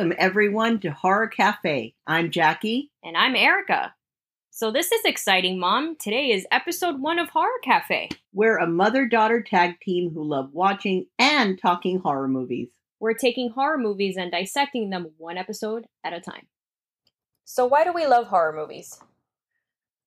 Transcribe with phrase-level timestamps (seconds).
[0.00, 1.94] Welcome, everyone, to Horror Cafe.
[2.06, 2.90] I'm Jackie.
[3.04, 3.90] And I'm Eryka.
[4.50, 5.96] So, this is exciting, Mom.
[5.96, 8.08] Today is episode one of Horror Cafe.
[8.32, 12.68] We're a mother daughter tag team who love watching and talking horror movies.
[13.00, 16.46] We're taking horror movies and dissecting them one episode at a time.
[17.52, 19.00] So, why do we love horror movies?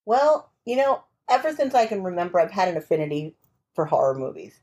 [0.05, 3.35] Well, you know, ever since I can remember, I've had an affinity
[3.75, 4.61] for horror movies.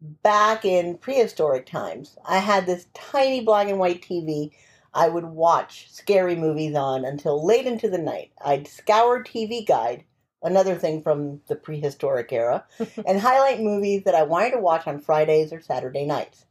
[0.00, 4.52] Back in prehistoric times, I had this tiny black and white TV
[4.94, 8.32] I would watch scary movies on until late into the night.
[8.42, 10.04] I'd scour TV Guide,
[10.42, 12.64] another thing from the prehistoric era,
[13.06, 16.46] and highlight movies that I wanted to watch on Fridays or Saturday nights.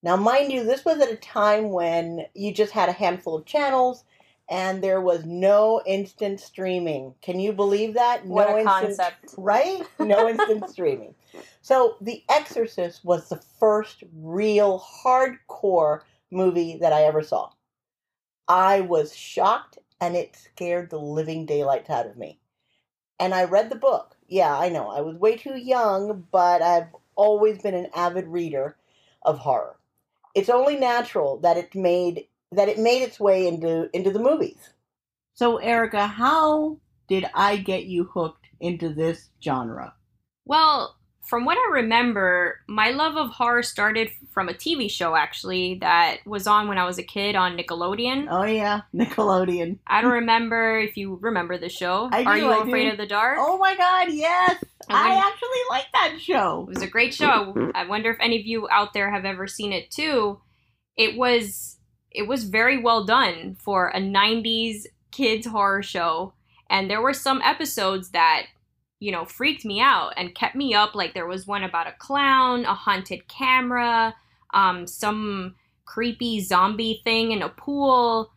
[0.00, 3.46] Now, mind you, this was at a time when you just had a handful of
[3.46, 4.04] channels
[4.48, 7.14] and there was no instant streaming.
[7.20, 8.24] Can you believe that?
[8.24, 9.34] What no a instant, concept.
[9.36, 9.82] Right?
[9.98, 11.14] No instant streaming.
[11.60, 17.50] So, The Exorcist was the first real hardcore movie that I ever saw.
[18.46, 22.40] I was shocked and it scared the living daylights out of me.
[23.20, 24.16] And I read the book.
[24.28, 24.88] Yeah, I know.
[24.88, 28.76] I was way too young, but I've always been an avid reader
[29.22, 29.76] of horror.
[30.34, 34.58] It's only natural that it made that it made its way into into the movies.
[35.34, 39.94] So, Eryka, how did I get you hooked into this genre?
[40.44, 45.76] Well, from what I remember, my love of horror started from a TV show actually
[45.82, 48.28] that was on when I was a kid on Nickelodeon.
[48.30, 49.78] Oh, yeah, Nickelodeon.
[49.86, 52.08] I don't remember if you remember the show.
[52.10, 52.92] I do, Are you I afraid do.
[52.92, 53.36] of the dark?
[53.40, 54.56] Oh my god, yes!
[54.88, 56.62] And I actually like that show.
[56.62, 57.70] It was a great show.
[57.74, 60.40] I wonder if any of you out there have ever seen it too.
[60.96, 61.77] It was
[62.18, 66.32] it was very well done for a 90s kids horror show.
[66.68, 68.46] And there were some episodes that
[68.98, 70.96] you know freaked me out and kept me up.
[70.96, 74.14] Like there was one about a clown, a haunted camera,
[74.52, 78.32] um some creepy zombie thing in a pool,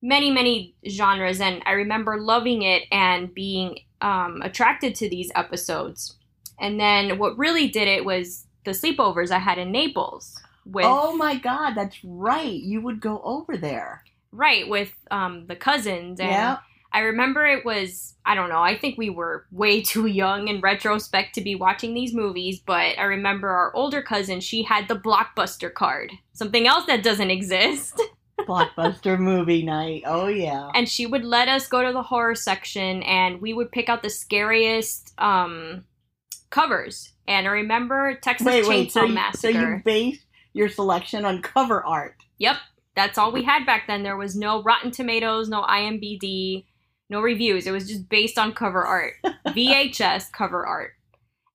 [0.00, 1.40] many many genres.
[1.42, 6.16] And I remember loving it and being um attracted to these episodes.
[6.58, 11.16] And then what really did it was the sleepovers I had in Naples with Oh
[11.16, 12.52] my god, that's right.
[12.52, 14.02] You would go over there.
[14.32, 16.58] right with um, the cousins and Yeah.
[16.92, 20.60] I remember it was I don't know I think we were way too young in
[20.60, 24.96] retrospect to be watching these movies but I remember our older cousin she had the
[24.96, 28.00] blockbuster card something else that doesn't exist
[28.40, 30.02] Blockbuster movie night.
[30.06, 30.70] Oh, yeah.
[30.74, 34.02] and she would let us go to the horror section and we would pick out
[34.02, 35.84] the scariest um,
[36.50, 38.92] covers and I remember Texas Wait, Chainsaw wait.
[38.92, 42.16] So you, so Massacre you based your selection on cover art.
[42.38, 42.56] Yep,
[42.96, 44.02] that's all we had back then.
[44.02, 46.64] There was no Rotten Tomatoes, no IMBD,
[47.08, 47.66] no reviews.
[47.66, 49.14] It was just based on cover art,
[49.48, 50.92] VHS cover art.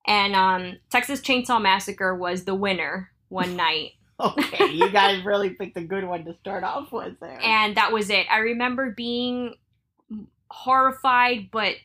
[0.08, 5.76] And um, Texas Chainsaw Massacre was the winner one night, Okay, you guys really picked
[5.78, 7.40] a good one to start off with there.
[7.42, 8.26] and that was it.
[8.32, 9.56] I remember being
[10.50, 11.76] horrified, but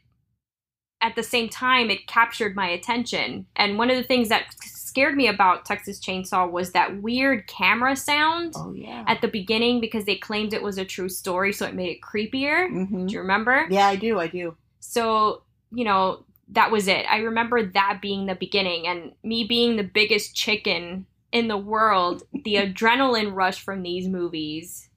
[1.01, 3.47] at the same time, it captured my attention.
[3.57, 4.55] And one of the things that
[4.91, 8.53] scared me about Texas Chainsaw was that weird camera sound.
[8.57, 9.05] oh, yeah.
[9.07, 12.01] At the beginning, because they claimed it was a true story, so it made it
[12.03, 12.69] creepier.
[12.69, 13.67] hmm Do you remember?
[13.71, 14.19] Yeah, I do.
[14.19, 14.57] I do.
[14.81, 15.43] So,
[15.73, 17.07] you know, that was it.
[17.09, 22.25] I remember that being the beginning and me being the biggest chicken in the world,
[22.45, 24.89] the adrenaline rush from these movies,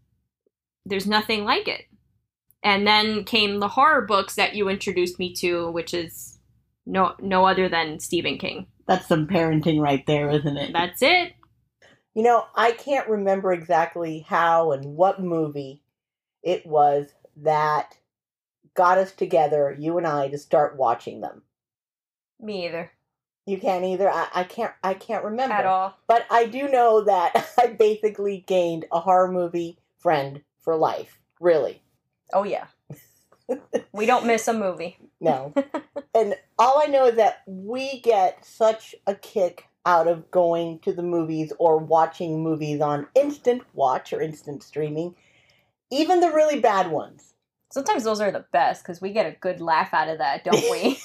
[0.85, 1.85] there's nothing like it.
[2.63, 6.39] And then came the horror books that you introduced me to, which is
[6.85, 8.67] no no other than Stephen King.
[8.87, 10.73] That's some parenting right there, isn't it?
[10.73, 11.33] That's it.
[12.13, 15.81] You know, I can't remember exactly how and what movie
[16.43, 17.07] it was
[17.37, 17.97] that
[18.75, 21.43] got us together, you and I, to start watching them.
[22.39, 22.91] Me either.
[23.45, 24.09] You can't either.
[24.09, 24.73] I, I can't.
[24.83, 25.97] I can't remember At all.
[26.07, 31.19] But I do know that I basically gained a horror movie friend for life.
[31.39, 31.81] Really,
[32.31, 32.67] Oh yeah.
[33.91, 34.97] We don't miss a movie.
[35.19, 35.53] no.
[36.15, 40.93] and all I know is that we get such a kick out of going to
[40.93, 45.15] the movies or watching movies on instant watch or instant streaming,
[45.91, 47.33] even the really bad ones.
[47.71, 50.71] Sometimes those are the best because we get a good laugh out of that, don't
[50.71, 50.99] we?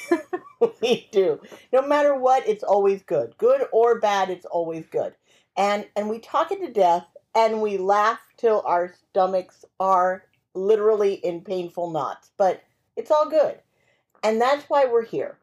[0.83, 1.41] we do.
[1.73, 3.35] No matter what, it's always good.
[3.39, 5.15] Good or bad, it's always good.
[5.57, 10.25] And and we talk it to death and we laugh till our stomachs are
[10.55, 12.31] literally in painful knots.
[12.37, 12.63] But
[12.97, 13.61] it's all good.
[14.23, 15.39] And that's why we're here.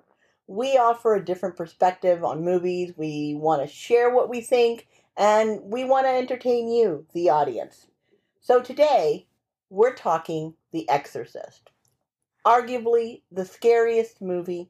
[0.47, 2.93] We offer a different perspective on movies.
[2.97, 4.87] We want to share what we think
[5.17, 7.87] and we want to entertain you, the audience.
[8.41, 9.27] So today,
[9.69, 11.71] we're talking The Exorcist.
[12.45, 14.69] Arguably the scariest movie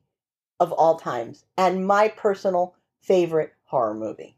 [0.60, 4.38] of all times, and my personal favorite horror movie.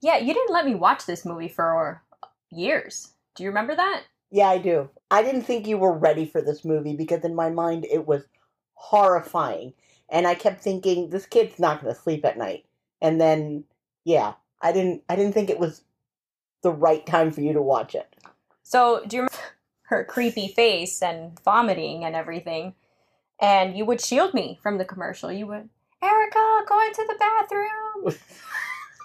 [0.00, 2.02] Yeah, you didn't let me watch this movie for
[2.50, 3.12] years.
[3.34, 4.04] Do you remember that?
[4.30, 4.88] Yeah, I do.
[5.10, 8.22] I didn't think you were ready for this movie because in my mind it was
[8.74, 9.74] horrifying.
[10.08, 12.64] And I kept thinking this kid's not going to sleep at night.
[13.00, 13.64] And then
[14.04, 15.82] yeah, I didn't I didn't think it was
[16.62, 18.14] the right time for you to watch it.
[18.62, 19.38] So, do you remember
[19.84, 22.74] her creepy face and vomiting and everything?
[23.40, 25.32] And you would shield me from the commercial.
[25.32, 25.68] You would,
[26.02, 28.14] Eryka, go into the bathroom.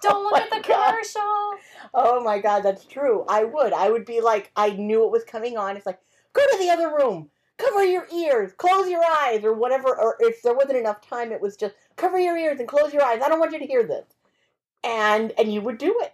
[0.02, 0.86] Don't look Oh at the God.
[0.92, 1.60] commercial.
[1.94, 3.26] Oh my god, that's true.
[3.30, 3.74] I would.
[3.74, 5.78] I would be like, I knew it was coming on.
[5.78, 6.00] It's like,
[6.34, 9.90] go to the other room, cover your ears, close your eyes, or whatever.
[10.00, 13.04] Or if there wasn't enough time, it was just cover your ears and close your
[13.04, 13.22] eyes.
[13.24, 14.06] I don't want you to hear this.
[14.84, 16.14] And and you would do it.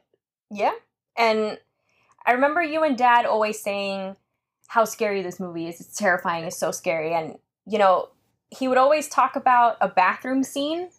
[0.50, 0.74] Yeah.
[1.18, 1.60] And
[2.25, 4.16] I remember you and dad always saying
[4.68, 5.81] how scary this movie is.
[5.81, 6.45] It's terrifying.
[6.45, 7.13] It's so scary.
[7.13, 8.10] And, you know,
[8.50, 10.89] he would always talk about a bathroom scene.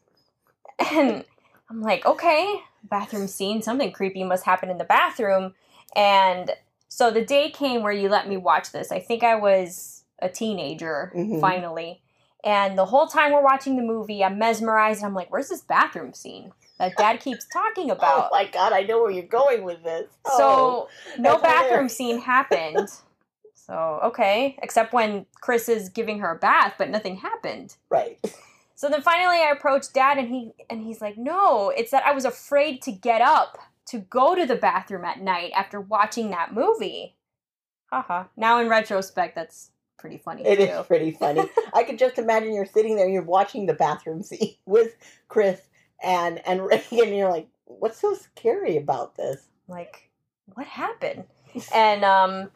[0.93, 1.25] And
[1.71, 3.63] I'm like, okay, bathroom scene.
[3.63, 5.55] Something creepy must happen in the bathroom.
[5.97, 6.51] And
[6.89, 8.93] so the day came where you let me watch this.
[8.93, 11.41] I think I was a teenager Mhm.
[11.41, 12.03] finally.
[12.45, 15.05] And the whole time we're watching the movie, I'm mesmerized.
[15.05, 18.27] I'm like, where's this bathroom scene that dad keeps talking about?
[18.27, 20.09] Oh my god, I know where you're going with this.
[20.25, 22.89] Oh, So no bathroom scene happened.
[23.55, 27.77] so okay, except when Chris is giving her a bath, but nothing happened.
[27.91, 28.19] right.
[28.75, 32.13] So then finally I approached dad and he and he's like, "No, it's that I
[32.13, 36.53] was afraid to get up to go to the bathroom at night after watching that
[36.55, 37.17] movie."
[37.91, 38.25] Haha.
[38.37, 40.63] Now in retrospect, that's pretty funny It too.
[40.63, 41.43] is pretty funny.
[41.75, 44.97] I could just imagine you're sitting there, you're watching the bathroom scene with
[45.29, 45.61] Chris
[46.03, 49.47] and and Regan, and you're like, what's so scary about this?
[49.69, 50.11] like
[50.55, 51.25] what happened
[51.75, 52.51] and um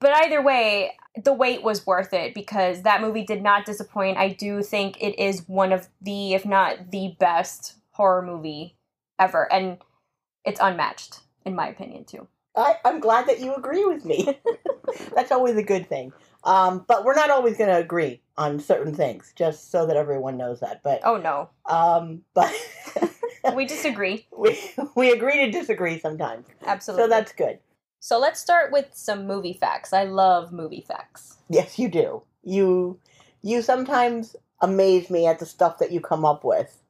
[0.00, 4.28] but either way the wait was worth it because that movie did not disappoint i
[4.28, 8.76] do think it is one of the if not the best horror movie
[9.18, 9.78] ever and
[10.44, 12.26] it's unmatched in my opinion too
[12.56, 14.38] I, I'm glad that you agree with me.
[15.14, 16.12] That's always a good thing.
[16.42, 20.36] Um, but we're not always going to agree on certain things, just so that everyone
[20.36, 20.82] knows that.
[20.82, 22.52] But oh no um, but
[23.54, 24.58] we disagree we
[24.96, 27.58] we agree to disagree sometimes, absolutely so that's good.
[28.00, 32.22] So let's start with some movie facts i love movie facts Yes, you do.
[32.44, 33.00] You
[33.42, 36.80] you sometimes amaze me at the stuff that you come up with,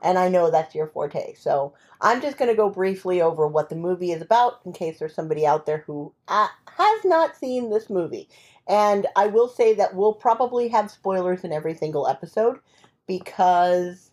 [0.00, 1.34] and I know that's your forte.
[1.34, 5.00] So I'm just going to go briefly over what the movie is about, in case
[5.00, 6.46] there's somebody out there who uh,
[6.78, 8.28] has not seen this movie.
[8.68, 12.60] And I will say that we'll probably have spoilers in every single episode
[13.06, 14.12] because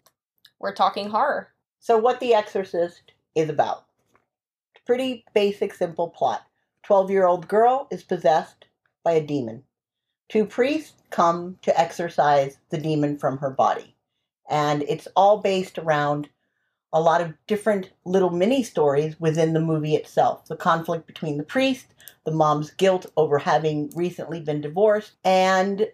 [0.60, 1.52] we're talking horror
[1.84, 3.86] so, what The Exorcist is about.
[4.92, 6.46] Pretty basic, simple plot.
[6.84, 8.66] 12 year old girl is possessed
[9.06, 9.64] by a demon.
[10.28, 13.96] Two priests come to exorcise the demon from her body.
[14.50, 16.28] And it's all based around
[16.92, 20.48] a lot of different little mini stories within the movie itself.
[20.48, 21.88] The conflict between the priest,
[22.26, 25.88] the mom's guilt over having recently been divorced, and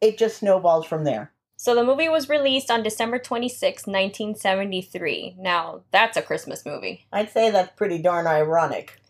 [0.00, 1.32] it just snowballs from there.
[1.62, 7.30] So the movie was released on december 26 1973 now that's a christmas movie I'd
[7.30, 9.00] say that's pretty darn ironic.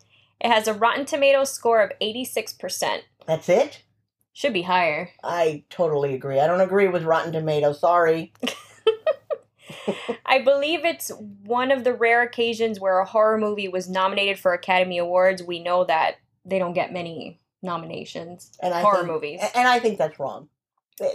[0.41, 3.03] It has a Rotten Tomatoes score of 86%.
[3.27, 3.83] That's it?
[4.33, 5.11] Should be higher.
[5.23, 6.41] I totally agree.
[6.41, 7.81] I don't agree with Rotten Tomatoes.
[7.81, 8.33] Sorry.
[10.27, 11.11] I believe it's
[11.45, 15.43] one of the rare occasions where a horror movie was nominated for Academy Awards.
[15.43, 18.53] We know that they don't get many nominations.
[18.63, 19.41] And I horror think, movies.
[19.55, 20.49] And I think that's wrong.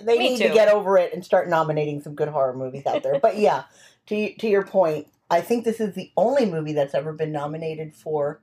[0.03, 0.47] They, need too.
[0.47, 3.19] to get over it and start nominating some good horror movies out there.
[3.19, 3.63] but yeah,
[4.07, 7.93] to to your point, I think this is the only movie that's ever been nominated
[7.95, 8.41] for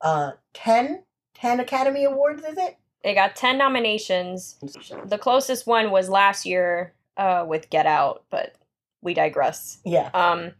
[0.00, 1.02] uh 10,
[1.34, 2.76] 10 Academy Awards, is it?
[3.02, 4.56] They got 10 nominations.
[5.04, 8.56] The closest one was last year uh, with Get Out, but
[9.00, 9.78] we digress.
[9.84, 10.10] Yeah.
[10.12, 10.52] Um,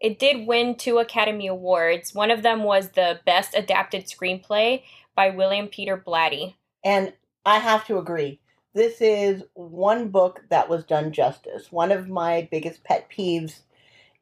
[0.00, 2.14] it did win two Academy Awards.
[2.14, 4.82] One of them was the Best Adapted Screenplay
[5.14, 6.54] by William Peter Blatty.
[6.84, 7.12] And
[7.44, 8.40] I have to agree.
[8.74, 11.70] This is one book that was done justice.
[11.70, 13.60] One of my biggest pet peeves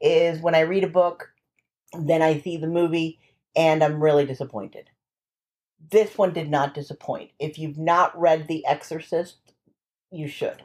[0.00, 1.30] is when I read a book,
[1.98, 3.20] then I see the movie,
[3.54, 4.90] and I'm really disappointed.
[5.90, 7.30] This one did not disappoint.
[7.38, 9.36] If you've not read The Exorcist,
[10.10, 10.62] you should.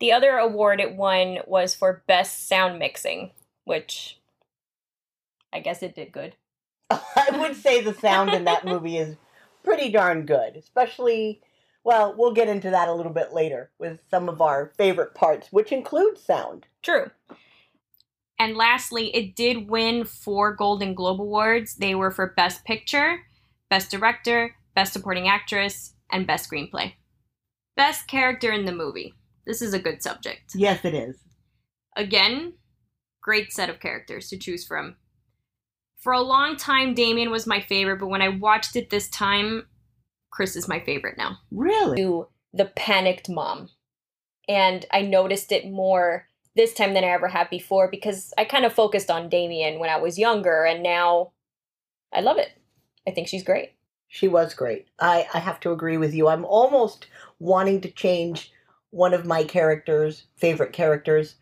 [0.00, 3.30] The other award it won was for Best Sound Mixing,
[3.64, 4.20] which
[5.52, 6.34] I guess it did good.
[6.90, 9.16] I would say the sound in that movie is
[9.62, 11.40] pretty darn good, especially.
[11.84, 15.48] Well, we'll get into that a little bit later with some of our favorite parts,
[15.50, 16.66] which include sound.
[16.82, 17.10] True.
[18.38, 21.76] And lastly, it did win four Golden Globe Awards.
[21.76, 23.20] They were for Best Picture,
[23.68, 26.94] Best Director, Best Supporting Actress, and best screenplay.
[27.76, 29.14] Best character in the movie.
[29.46, 30.52] This is a good subject.
[30.54, 31.16] Yes, it is.
[31.96, 32.54] Again,
[33.20, 34.96] great set of characters to choose from.
[35.98, 39.66] For a long time, Damien was my favorite, but when I watched it this time,
[40.32, 41.38] Chris is my favorite now.
[41.52, 41.98] Really?
[41.98, 43.68] To the panicked mom.
[44.48, 48.64] And I noticed it more this time than I ever have before because I kind
[48.64, 51.32] of focused on Damien when I was younger, and now
[52.12, 52.50] I love it.
[53.06, 53.72] I think she's great.
[54.08, 54.88] She was great.
[54.98, 56.28] I, I have to agree with you.
[56.28, 57.06] I'm almost
[57.38, 58.52] wanting to change
[58.90, 61.36] one of my characters, favorite characters,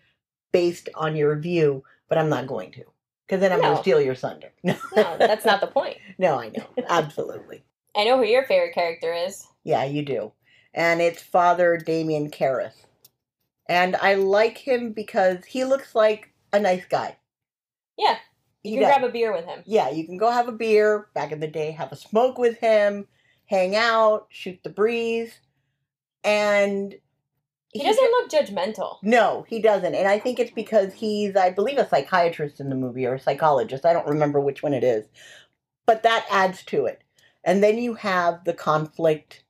[0.52, 2.84] based on your view, but I'm not going to.
[3.26, 4.52] Because then I'm going to steal your thunder.
[4.62, 5.96] No, No, that's not the point.
[6.18, 6.66] No, I know.
[6.88, 7.62] Absolutely.
[7.96, 9.46] I know who your favorite character is.
[9.64, 10.32] Yeah, you do.
[10.74, 12.74] And it's Father Damien Karras.
[13.68, 17.16] And I like him because he looks like a nice guy.
[17.98, 18.16] Yeah,
[18.62, 19.62] He you can grab a beer with him.
[19.66, 22.58] yeah, you can go have a beer back in the day, have a smoke with
[22.58, 23.06] him,
[23.46, 25.38] hang out, shoot the breeze.
[26.24, 26.94] And
[27.72, 28.96] He doesn't look judgmental.
[29.02, 29.94] No, he doesn't.
[29.94, 33.20] And I think it's because he's, I believe, a psychiatrist in the movie or a
[33.20, 33.84] psychologist.
[33.84, 35.06] I don't remember which one it is.
[35.86, 37.02] But that adds to it.
[37.44, 39.44] And then you have the conflict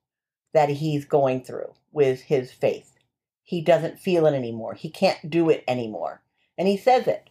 [0.53, 2.97] that he's going through with his faith.
[3.43, 4.75] He doesn't feel it anymore.
[4.75, 6.23] He can't do it anymore.
[6.57, 7.29] And he says it.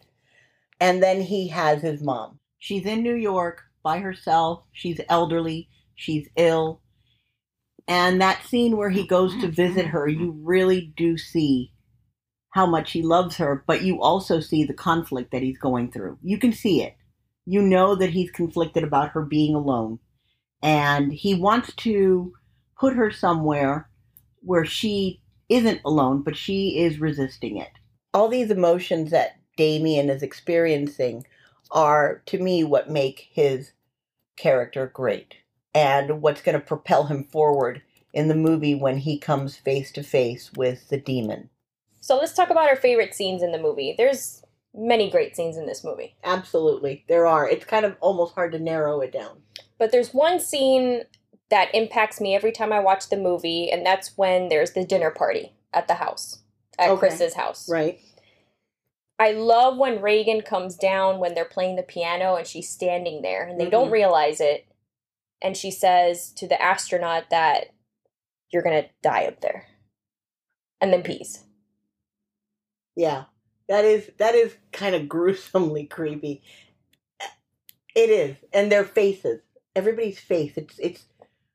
[0.80, 2.38] And then he has his mom.
[2.58, 4.64] She's in New York by herself.
[4.72, 5.68] She's elderly.
[5.94, 6.82] She's ill.
[7.88, 11.72] And that scene where he goes to visit her, you really do see
[12.50, 16.18] how much he loves her, but you also see the conflict that he's going through.
[16.22, 16.96] You can see it.
[17.46, 19.98] You know that he's conflicted about her being alone.
[20.62, 22.32] And he wants to
[22.78, 23.88] put her somewhere
[24.42, 27.70] where she isn't alone, but she is resisting it.
[28.12, 31.26] all these emotions that Damien is experiencing
[31.70, 33.72] are, to me, what make his
[34.36, 35.36] character great
[35.74, 40.02] and what's going to propel him forward in the movie when he comes face to
[40.02, 41.48] face with the demon.
[42.00, 43.94] So let's talk about our favorite scenes in the movie.
[43.96, 44.42] There's
[44.74, 46.16] many great scenes in this movie.
[46.24, 47.48] Absolutely, there are.
[47.48, 49.42] It's kind of almost hard to narrow it down.
[49.80, 51.04] But there's one scene
[51.48, 55.10] that impacts me every time I watch the movie, and that's when there's the dinner
[55.10, 56.42] party at the house,
[56.78, 56.98] at Okay.
[57.00, 57.68] Chris's house.
[57.68, 57.98] Right?
[59.18, 63.46] I love when Regan comes down when they're playing the piano and she's standing there
[63.46, 63.92] and they don't Mhm.
[63.92, 64.66] realize it.
[65.42, 67.70] And she says to the astronaut that
[68.50, 69.66] you're going to die up there.
[70.80, 71.44] And then peace.
[72.96, 73.24] Yeah,
[73.68, 76.42] that is that is kind of gruesomely creepy.
[77.94, 79.42] It is, and their faces,
[79.74, 80.52] everybody's face.
[80.56, 81.04] It's it's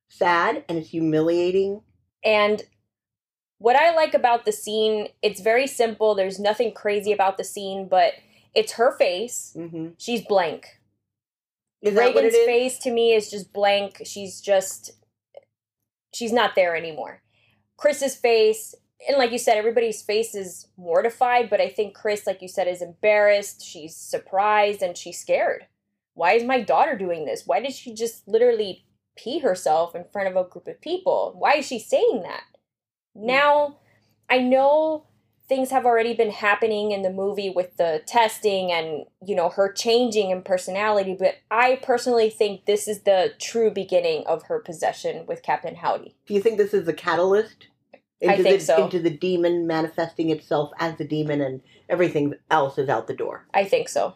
[0.10, 1.82] sad and it's humiliating.
[2.24, 2.64] And
[3.58, 6.16] what I like about the scene, it's very simple.
[6.16, 8.14] There's nothing crazy about the scene, but
[8.54, 9.54] it's her face.
[9.56, 9.90] Mm-hmm.
[9.98, 10.80] She's blank.
[11.82, 14.02] Is that what Regan's face to me is just blank.
[14.06, 14.92] She's just
[16.14, 17.22] she's not there anymore.
[17.78, 18.74] Chris's face,
[19.08, 22.68] and like you said, everybody's face is mortified, but I think Chris, like you said,
[22.68, 25.68] is embarrassed, she's surprised, and she's scared.
[26.16, 27.44] Why is my daughter doing this?
[27.46, 28.86] Why did she just literally
[29.18, 31.36] pee herself in front of a group of people?
[31.38, 32.44] Why is she saying that?
[33.16, 33.28] Hmm.
[33.28, 33.78] Now,
[34.30, 35.06] I know
[35.48, 39.72] things have already been happening in the movie with the testing and you know her
[39.72, 45.26] changing in personality but i personally think this is the true beginning of her possession
[45.28, 47.68] with captain howdy Do you think this is the catalyst?
[48.28, 48.86] I think the, so.
[48.86, 53.46] Into the demon manifesting itself as the demon, and everything else is out the door.
[53.54, 54.16] i think so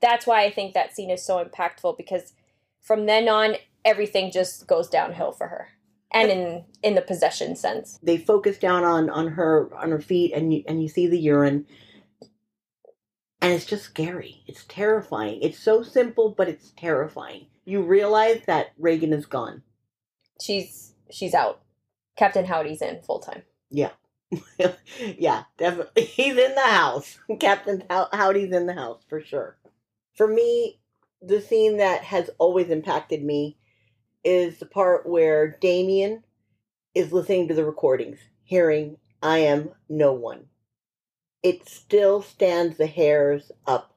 [0.00, 2.34] that's why i think that scene is so impactful because
[2.82, 5.68] from then on everything just goes downhill for her
[6.12, 10.32] and in in the possession sense They focus down on on her on her feet,
[10.34, 11.66] and you and you see the urine,
[13.42, 14.42] and it's just scary.
[14.48, 15.40] It's terrifying.
[15.42, 17.46] It's so simple, but it's terrifying.
[17.66, 19.62] You realize that Regan is gone.
[20.40, 21.62] she's she's out
[22.16, 23.90] captain howdy's in full time yeah,
[25.18, 26.04] yeah definitely.
[26.06, 27.18] He's in the house.
[27.40, 29.56] Captain How- Howdy's in the house for sure.
[30.14, 30.80] For me,
[31.20, 33.56] the scene that has always impacted me
[34.24, 36.24] is the part where Damien
[36.94, 40.46] is listening to the recordings, hearing I am no one.
[41.42, 43.94] It still stands the hairs up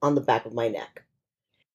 [0.00, 1.04] on the back of my neck.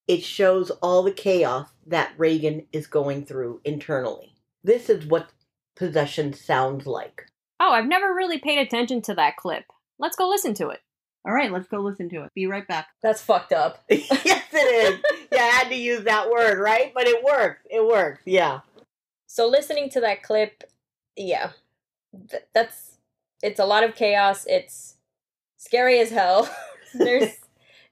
[0.07, 4.35] It shows all the chaos that Regan is going through internally.
[4.63, 5.31] This is what
[5.75, 7.25] possession sounds like.
[7.59, 9.65] Oh, I've never really paid attention to that clip.
[9.99, 10.79] Let's go listen to it.
[11.25, 12.31] All right, let's go listen to it.
[12.35, 12.87] Be right back.
[13.03, 15.03] that's fucked up yes, it is.
[15.31, 16.93] Yeah, I had to use that word, right?
[16.93, 17.61] But it works.
[17.69, 18.21] It works.
[18.25, 18.59] Yeah.
[19.27, 20.63] So listening to that clip,
[21.17, 21.51] yeah,
[22.29, 22.97] th- that's
[23.41, 24.45] it's a lot of chaos.
[24.47, 24.95] It's
[25.57, 26.49] scary as hell.
[26.93, 27.35] There's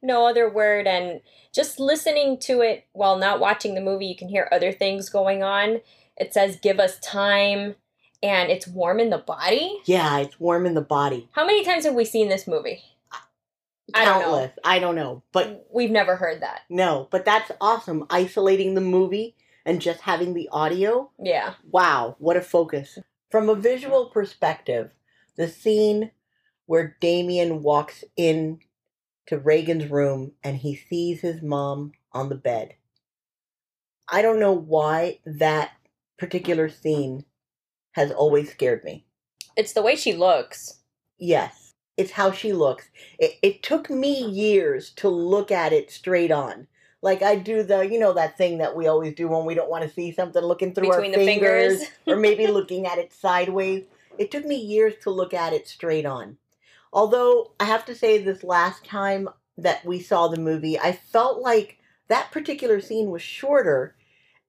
[0.02, 1.22] no other word, and
[1.54, 5.44] just listening to it while not watching the movie, you can hear other things going
[5.44, 5.82] on.
[6.18, 7.76] It says, give us time,
[8.22, 9.80] and it's warm in the body.
[9.86, 11.30] Yeah, it's warm in the body.
[11.32, 12.84] How many times have we seen this movie?
[13.94, 14.52] I don't know.
[14.64, 15.24] I don't know.
[15.32, 16.62] But We've never heard that.
[16.70, 18.06] no, but that's awesome.
[18.10, 19.36] Isolating the movie
[19.66, 21.12] and just having the audio.
[21.20, 21.54] Yeah.
[21.70, 23.00] Wow, what a focus.
[23.30, 24.92] From a visual perspective,
[25.36, 26.12] the scene
[26.66, 28.60] where Damien walks in
[29.28, 32.76] to Regan's room and he sees his mom on the bed.
[34.10, 35.72] I don't know why that
[36.18, 37.26] particular scene
[37.94, 39.06] has always scared me.
[39.56, 40.80] It's the way she looks.
[41.18, 41.63] Yes,
[41.98, 42.90] it's how she looks.
[43.20, 46.68] It, it took me years to look at it straight on.
[47.02, 49.70] Like I do the, you know, that thing that we always do when we don't
[49.70, 51.90] want to see something, looking through Between our the fingers, fingers.
[52.08, 53.84] or maybe looking at it sideways.
[54.18, 56.38] It took me years to look at it straight on.
[56.94, 61.42] Although I have to say, this last time that we saw the movie, I felt
[61.42, 63.96] like that particular scene was shorter,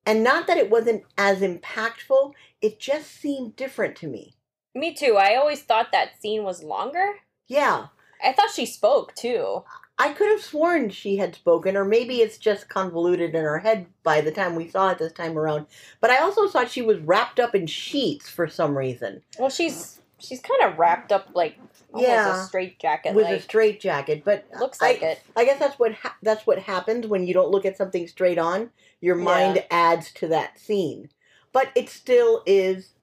[0.07, 2.33] and not that it wasn't as impactful.
[2.61, 4.35] It just seemed different to me.
[4.75, 5.17] Me too.
[5.17, 7.07] I always thought that scene was longer.
[7.47, 7.87] Yeah,
[8.25, 9.65] I thought she spoke too.
[9.99, 13.87] I could have sworn she had spoken, or maybe it's just convoluted in her head
[14.03, 15.67] by the time we saw it this time around.
[16.01, 19.23] But I also thought she was wrapped up in sheets for some reason.
[19.39, 21.57] Well, she's she's kind of wrapped up like
[21.93, 22.43] almost Yeah.
[22.43, 23.15] a straight jacket.
[23.15, 25.23] with a straight jacket, but looks I, like it.
[25.37, 28.39] I guess that's what ha- that's what happens when you don't look at something straight
[28.39, 28.71] on.
[29.01, 29.67] Your mind Yeah.
[29.71, 31.09] adds to that scene,
[31.53, 32.95] but it still is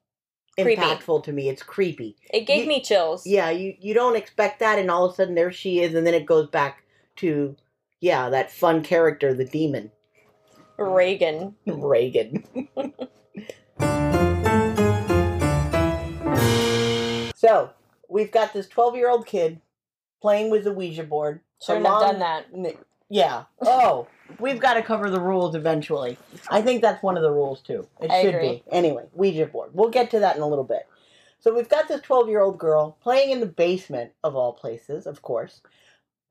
[0.59, 0.81] Creepy.
[0.81, 1.49] impactful to me.
[1.49, 2.15] It's creepy.
[2.33, 3.25] It gave you- me chills.
[3.25, 6.05] Yeah, you you don't expect that, and all of a sudden there she is, and
[6.05, 6.83] then it goes back
[7.17, 7.55] to
[7.99, 9.91] yeah that fun character, the demon
[10.77, 11.55] Regan.
[11.65, 12.43] Regan.
[17.35, 17.71] so
[18.09, 19.61] we've got this twelve-year-old kid
[20.21, 21.41] playing with the Ouija board.
[21.63, 22.47] Shouldn't have done that.
[23.09, 23.43] Yeah.
[23.61, 24.07] Oh,
[24.39, 26.17] we've got to cover the rules eventually.
[26.49, 27.87] I think that's one of the rules too.
[28.01, 28.49] It I should agree.
[28.49, 28.63] be.
[28.71, 29.71] Anyway, Ouija board.
[29.73, 30.87] We'll get to that in a little bit.
[31.39, 35.07] So we've got this 12 year old girl playing in the basement of all places,
[35.07, 35.61] of course,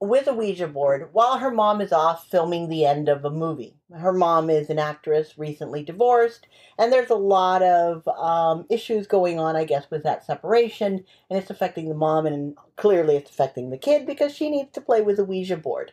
[0.01, 3.75] with a Ouija board while her mom is off filming the end of a movie.
[3.93, 6.47] Her mom is an actress, recently divorced,
[6.79, 11.39] and there's a lot of um, issues going on, I guess, with that separation, and
[11.39, 15.03] it's affecting the mom, and clearly it's affecting the kid because she needs to play
[15.03, 15.93] with a Ouija board.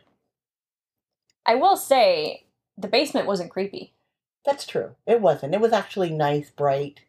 [1.48, 2.44] I will say
[2.76, 3.94] the basement wasn't creepy.
[4.44, 4.96] That's true.
[5.06, 5.54] It wasn't.
[5.54, 7.00] It was actually nice, bright,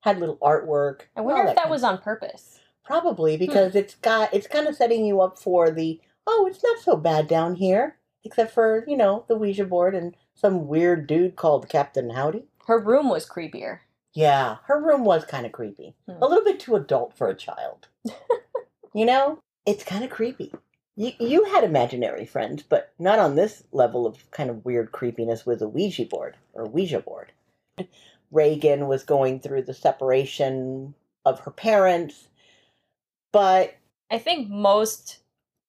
[0.00, 1.02] had little artwork.
[1.16, 2.58] I wonder if that kind was on purpose.
[2.84, 6.78] Probably because it's got it's kind of setting you up for the oh, it's not
[6.80, 11.36] so bad down here, except for you know the Ouija board and some weird dude
[11.36, 12.44] called Captain Howdy.
[12.66, 13.78] Her room was creepier.
[14.12, 16.20] Yeah, her room was kind of creepy, Hmm.
[16.22, 17.88] a little bit too adult for a child.
[18.94, 20.52] you know, it's kind of creepy.
[20.96, 25.44] You you had imaginary friends, but not on this level of kind of weird creepiness
[25.44, 27.32] with a Ouija board or Ouija board.
[28.30, 32.28] Regan was going through the separation of her parents,
[33.32, 33.74] but
[34.10, 35.18] I think most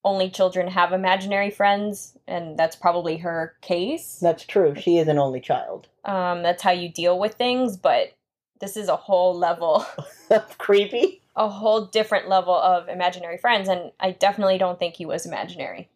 [0.03, 4.19] only children have imaginary friends, and that's probably her case.
[4.21, 4.75] That's true.
[4.75, 5.88] She is an only child.
[6.05, 8.13] Um, that's how you deal with things, but
[8.61, 9.83] this is a whole level,
[10.29, 11.21] of Creepy.
[11.35, 15.89] A whole different level of imaginary friends, and I definitely don't think he was imaginary.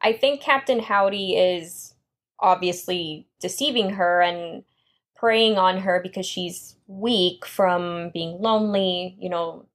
[0.00, 1.94] I think Captain Howdy is
[2.38, 4.62] obviously deceiving her and
[5.16, 9.16] preying on her because she's weak from being lonely.
[9.18, 9.66] You know,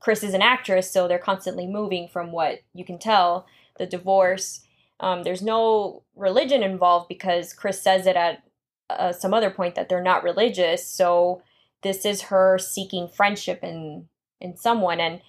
[0.00, 3.46] Chris is an actress, so they're constantly moving from what you can tell.
[3.78, 4.60] The divorce.
[5.00, 8.42] Um, there's no religion involved because Chris says it at
[8.90, 10.86] uh, some other point that they're not religious.
[10.86, 11.42] So
[11.84, 14.08] this is her seeking friendship in
[14.40, 15.20] in someone, and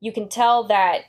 [0.00, 1.04] you can tell that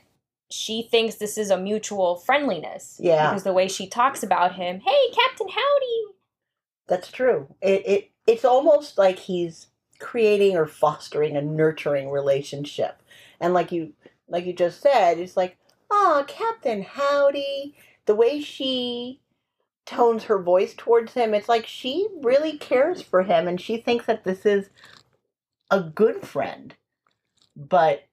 [0.50, 2.98] she thinks this is a mutual friendliness.
[3.02, 3.30] Yeah.
[3.30, 6.14] Because the way she talks about him, hey, Captain Howdy.
[6.88, 7.54] That's true.
[7.60, 9.66] It it it's almost like he's
[9.98, 13.02] creating or fostering a nurturing relationship.
[13.40, 13.92] And like you
[14.28, 15.56] like you just said, it's like,
[15.90, 17.74] "Oh, Captain Howdy."
[18.06, 19.20] The way she
[19.86, 24.06] tones her voice towards him, it's like she really cares for him and she thinks
[24.06, 24.70] that this is
[25.70, 26.74] a good friend.
[27.56, 28.04] But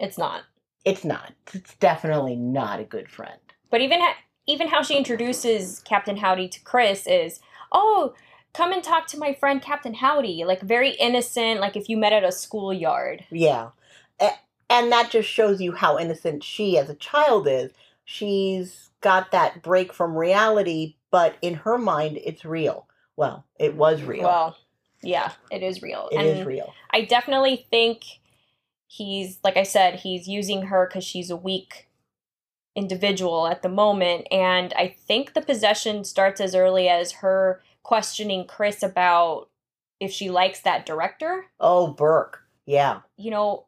[0.00, 0.42] It's not.
[0.84, 1.32] it's not.
[1.54, 3.40] It's definitely not a good friend.
[3.70, 8.14] But even ha- even how she introduces Captain Howdy to Chris is, oh,
[8.54, 10.44] come and talk to my friend Captain Howdy.
[10.44, 13.24] Like very innocent, like if you met at a schoolyard.
[13.30, 13.70] Yeah.
[14.70, 17.72] And that just shows you how innocent she as a child is.
[18.04, 22.86] She's got that break from reality, but in her mind, it's real.
[23.16, 24.24] Well, it was real.
[24.24, 24.56] Well,
[25.02, 26.08] yeah, it is real.
[26.12, 26.72] It and is real.
[26.90, 28.04] I definitely think
[28.86, 31.88] he's, like I said, he's using her because she's a weak
[32.74, 34.26] individual at the moment.
[34.30, 39.48] And I think the possession starts as early as her questioning Chris about
[40.00, 41.46] if she likes that director.
[41.58, 42.44] Oh, Burke.
[42.66, 43.00] Yeah.
[43.16, 43.66] You know,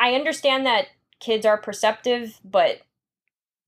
[0.00, 0.86] I understand that
[1.20, 2.80] kids are perceptive, but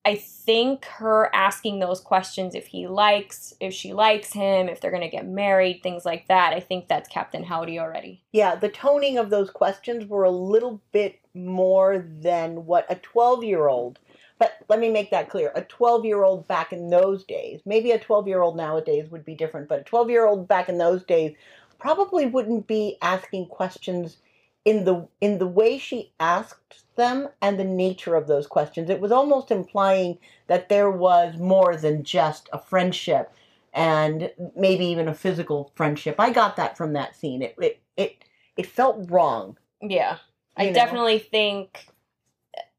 [0.08, 4.90] I think her asking those questions if he likes, if she likes him, if they're
[4.90, 8.22] going to get married, things like that, I think that's Captain Howdy already.
[8.32, 13.44] Yeah, the toning of those questions were a little bit more than what a 12
[13.44, 13.98] year old,
[14.38, 15.52] but let me make that clear.
[15.54, 19.26] A 12 year old back in those days, maybe a 12 year old nowadays would
[19.26, 21.36] be different, but a 12 year old back in those days
[21.78, 24.16] probably wouldn't be asking questions
[24.64, 28.90] in the in the way she asked them and the nature of those questions.
[28.90, 33.32] It was almost implying that there was more than just a friendship
[33.72, 36.16] and maybe even a physical friendship.
[36.18, 37.40] I got that from that scene.
[37.40, 38.24] It it it,
[38.58, 39.56] it felt wrong.
[39.80, 40.18] Yeah.
[40.58, 40.72] I know?
[40.74, 41.86] definitely think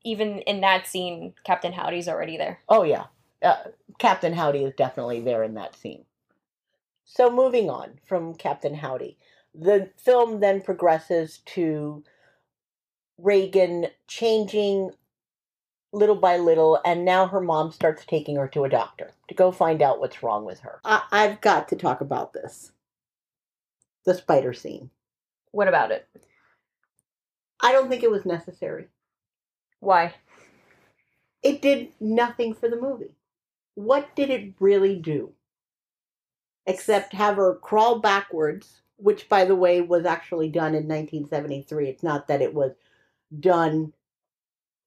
[0.04, 2.60] even in that scene, Captain Howdy's already there.
[2.70, 3.06] oh yeah.
[3.42, 3.56] Uh,
[4.00, 6.04] captain howdy is definitely there in that scene.
[7.06, 9.18] So moving on from captain howdy.
[9.56, 12.04] The film then progresses to
[13.22, 14.92] Regan changing
[15.92, 19.52] little by little, and now her mom starts taking her to a doctor to go
[19.52, 20.80] find out what's wrong with her.
[20.84, 22.72] I- I've got to talk about this
[24.06, 24.90] the spider scene.
[25.52, 26.08] What about it?
[27.62, 28.88] I don't think it was necessary.
[29.80, 30.16] Why?
[31.44, 33.16] It did nothing for the movie.
[33.76, 35.34] What did it really do?
[36.66, 41.90] Except have her crawl backwards, which, by the way, was actually done in 1973.
[41.90, 42.74] It's not that it was
[43.38, 43.94] done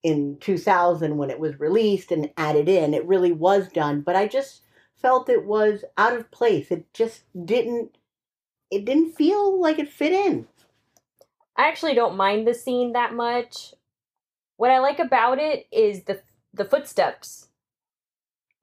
[0.02, 2.94] in 2000 when it was released and added in.
[2.94, 4.62] It really was done, but I just
[4.96, 6.70] felt it was out of place.
[6.70, 7.96] It just didn't
[8.70, 10.46] it didn't feel like it fit in.
[11.56, 13.74] I actually don't mind the scene that much.
[14.56, 16.20] What I like about it is the
[16.54, 17.48] the footsteps.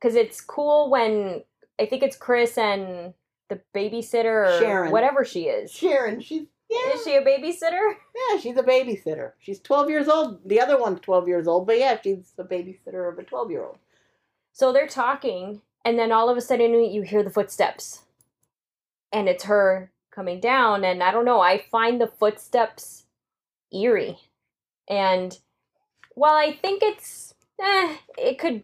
[0.01, 1.43] Cuz it's cool when
[1.79, 3.13] I think it's Chris and
[3.49, 4.91] the babysitter or Sharon.
[4.91, 5.71] whatever she is.
[5.71, 7.93] Sharon, she's yeah, Is she a babysitter?
[8.15, 9.31] yeah, she's a babysitter.
[9.39, 10.39] She's 12 years old.
[10.47, 13.63] The other one's 12 years old, but yeah, she's a babysitter of a 12 year
[13.63, 13.77] old.
[14.53, 18.03] So they're talking and then all of a sudden you hear the footsteps.
[19.11, 23.05] And it's her coming down and I don't know, I find the footsteps
[23.71, 24.17] eerie.
[24.87, 25.37] And
[26.15, 28.63] while I think it's eh, it could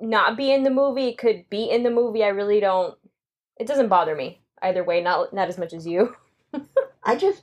[0.00, 2.96] not be in the movie, it could be in the movie, I really don't
[3.58, 6.16] it doesn't bother me either way, not not as much as you.
[7.06, 7.42] I just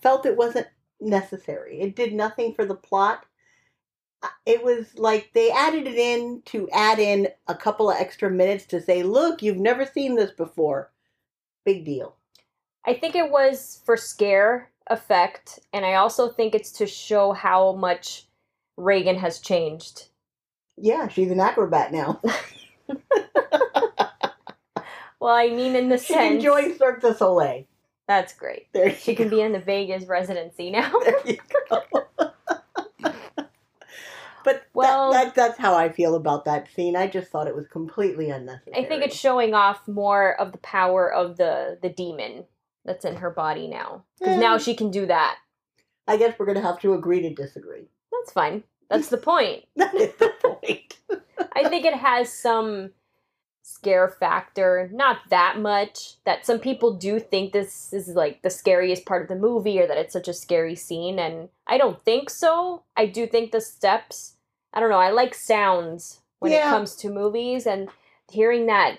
[0.00, 0.68] felt it wasn't
[1.00, 1.80] necessary.
[1.80, 3.24] It did nothing for the plot.
[4.44, 8.66] It was like they added it in to add in a couple of extra minutes
[8.66, 10.92] to say, look, you've never seen this before.
[11.64, 12.16] Big deal.
[12.86, 17.72] I think it was for scare effect, and I also think it's to show how
[17.72, 18.26] much
[18.76, 20.08] Regan has changed.
[20.76, 22.20] Yeah, she's an acrobat now.
[25.20, 27.64] Well, I mean, in the She sense join Cirque du Soleil.
[28.10, 28.66] That's great.
[28.72, 29.36] There She can go.
[29.36, 30.92] be in the Vegas residency now.
[31.04, 31.38] There you
[31.70, 31.82] go.
[34.44, 36.96] but Well- that, that, that's how I feel about that scene.
[36.96, 38.84] I just thought it was completely unnecessary.
[38.84, 42.44] I think it's showing off more of the power of the the demon
[42.84, 44.04] that's in her body now.
[44.18, 44.40] Because Yeah.
[44.40, 44.58] now eh.
[44.58, 45.36] she can do that.
[46.08, 47.84] I guess we're going to have to agree to disagree.
[48.10, 48.64] That's fine.
[48.88, 49.64] That's the point.
[49.76, 50.96] That is the point.
[51.54, 52.90] I think it has some
[53.72, 56.14] scare factor, not that much.
[56.24, 59.86] That some people do think this is like the scariest part of the movie or
[59.86, 62.82] that it's such a scary scene, and I don't think so.
[62.96, 64.34] I do think the steps,
[64.74, 67.88] I don't know, I like sounds when it comes to movies, and
[68.30, 68.98] hearing that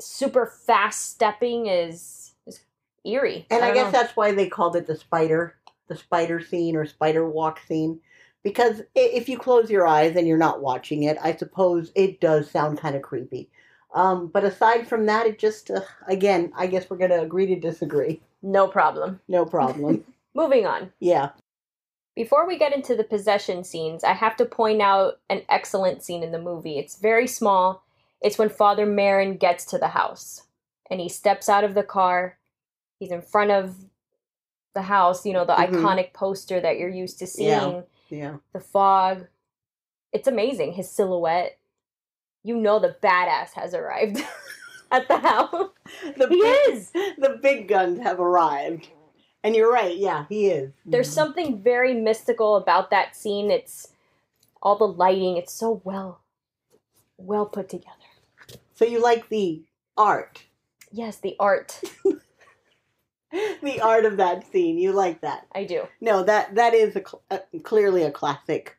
[0.00, 2.60] super fast stepping is, is
[3.04, 3.46] eerie.
[3.50, 3.98] And I, don't guess know.
[4.00, 5.56] that's why they called it the spider,
[5.88, 8.00] the spider scene or spider walk scene.
[8.42, 12.50] Because if you close your eyes and you're not watching it, I suppose it does
[12.50, 13.50] sound kind of creepy.
[13.94, 17.46] Um, but aside from that, it just, uh, again, I guess we're going to agree
[17.46, 18.20] to disagree.
[18.42, 19.20] no problem.
[19.28, 20.04] No problem.
[20.34, 20.92] Moving on.
[21.00, 21.30] yeah.
[22.14, 26.24] Before we get into the possession scenes, I have to point out an excellent scene
[26.24, 26.76] in the movie.
[26.76, 27.84] It's very small.
[28.20, 30.42] It's when Father Merrin gets to the house
[30.90, 32.36] and he steps out of the car.
[32.98, 33.76] He's in front of
[34.74, 35.68] the house, you know, the Mhm.
[35.80, 37.82] iconic poster that you're used to seeing, Yeah.
[38.08, 38.36] Yeah.
[38.52, 39.28] the fog.
[40.12, 41.56] It's amazing, his silhouette.
[42.48, 44.22] You know the badass has arrived
[44.90, 45.68] at the house.
[46.16, 46.90] The He big, is.
[46.92, 48.88] The big guns have arrived.
[49.44, 49.94] And you're right.
[49.94, 50.72] Yeah, he is.
[50.86, 53.50] There's something very mystical about that scene.
[53.50, 53.88] It's
[54.62, 56.22] all the lighting, it's so well
[57.18, 57.92] well put together.
[58.74, 59.64] So you like the
[59.98, 60.44] art,
[60.90, 61.82] Yes, the art.
[63.62, 64.78] the art of that scene.
[64.78, 65.46] You like that.
[65.54, 65.86] I do.
[66.00, 68.77] No, that that is a, a uh, clearly a classic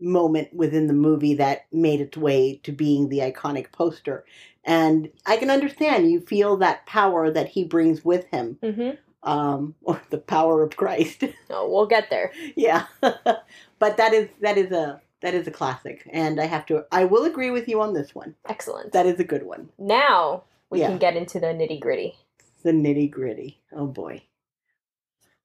[0.00, 4.24] moment within the movie that made its way to being the iconic poster.
[4.64, 8.58] And I can understand you feel that power that he brings with him.
[8.62, 8.90] hmm
[9.22, 11.24] um, or the power of Christ.
[11.50, 12.32] Oh, we'll get there.
[12.56, 16.84] yeah, but that is that is a that is a classic, and I have to
[16.92, 18.34] I will agree with you on this one.
[18.48, 18.92] Excellent.
[18.92, 19.70] That is a good one.
[19.78, 20.88] now we Yeah.
[20.88, 22.16] can get into the nitty gritty.
[22.64, 23.60] The nitty gritty.
[23.72, 24.22] Oh boy.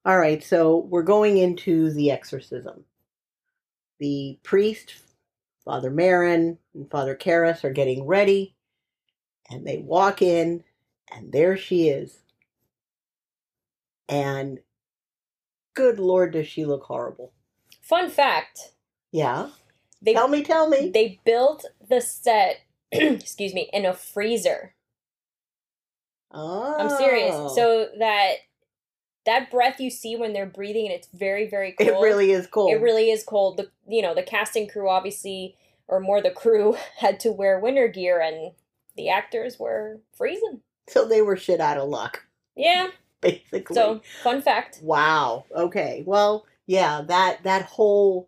[0.05, 2.83] All right, so we're going into the exorcism.
[3.99, 4.95] The priest,
[5.65, 8.55] Father Merrin, and Father Karras are getting ready,
[9.49, 10.63] and they walk in,
[11.13, 12.19] and there she is.
[14.07, 14.59] And
[15.75, 17.33] good lord, does she look horrible.
[17.81, 18.71] Fun fact:
[19.11, 19.49] Yeah.
[20.01, 20.91] they tell me, tell me.
[20.93, 22.61] they built the set.
[22.91, 24.73] excuse me, in a freezer.
[26.31, 26.75] oh.
[26.79, 27.35] I'm serious.
[27.35, 27.87] So oh.
[27.99, 28.35] that
[29.29, 31.89] that breath you see when they're breathing and it's very very cold.
[31.89, 32.71] it really is cold.
[32.71, 33.57] It really is cold.
[33.57, 35.55] The you know the casting crew obviously,
[35.87, 38.51] or more the crew, had to wear winter gear, and
[38.97, 40.61] the actors were freezing.
[40.87, 42.87] so they were shit out of luck, Yeah.
[43.21, 43.75] basically.
[43.75, 44.79] So fun fact.
[44.81, 45.45] Wow.
[45.55, 46.03] Okay.
[46.05, 48.27] Well, yeah, that that whole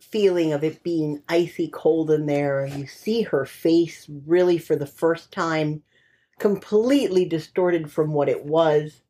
[0.00, 4.86] feeling of it being icy cold in there you see her face really for the
[4.86, 5.82] first time
[6.38, 9.00] completely distorted from what it was.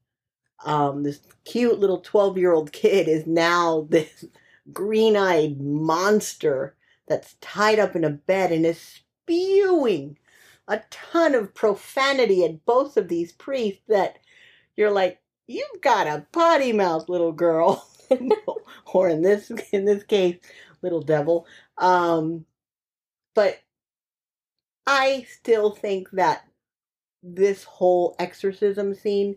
[0.65, 4.25] Um this cute little 12-year-old kid is now this
[4.73, 6.77] green-eyed monster
[7.09, 10.19] that's tied up in a bed and is spewing
[10.69, 14.19] a ton of profanity at both of these priests that
[14.77, 17.87] you're like you've got a potty mouth little girl.
[18.95, 20.39] Or in this in this case
[20.83, 21.47] little devil.
[21.79, 22.45] Um
[23.35, 23.61] but
[24.87, 26.45] i still think that
[27.23, 29.37] this whole exorcism scene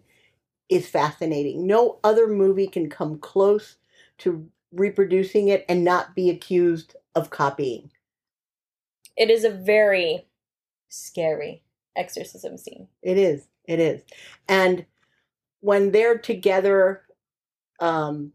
[0.69, 3.78] is fascinating no other movie can come close
[4.17, 7.91] to reproducing it and not be accused of copying
[9.17, 10.28] It is a very
[10.89, 11.63] scary
[11.95, 12.88] exorcism scene.
[13.04, 13.47] It is.
[13.65, 14.04] It is.
[14.47, 14.86] And
[15.62, 17.04] when they're together,
[17.80, 18.34] um,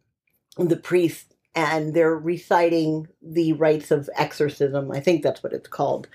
[0.59, 6.09] the priest and they're reciting the rites of exorcism, I think that's what it's called.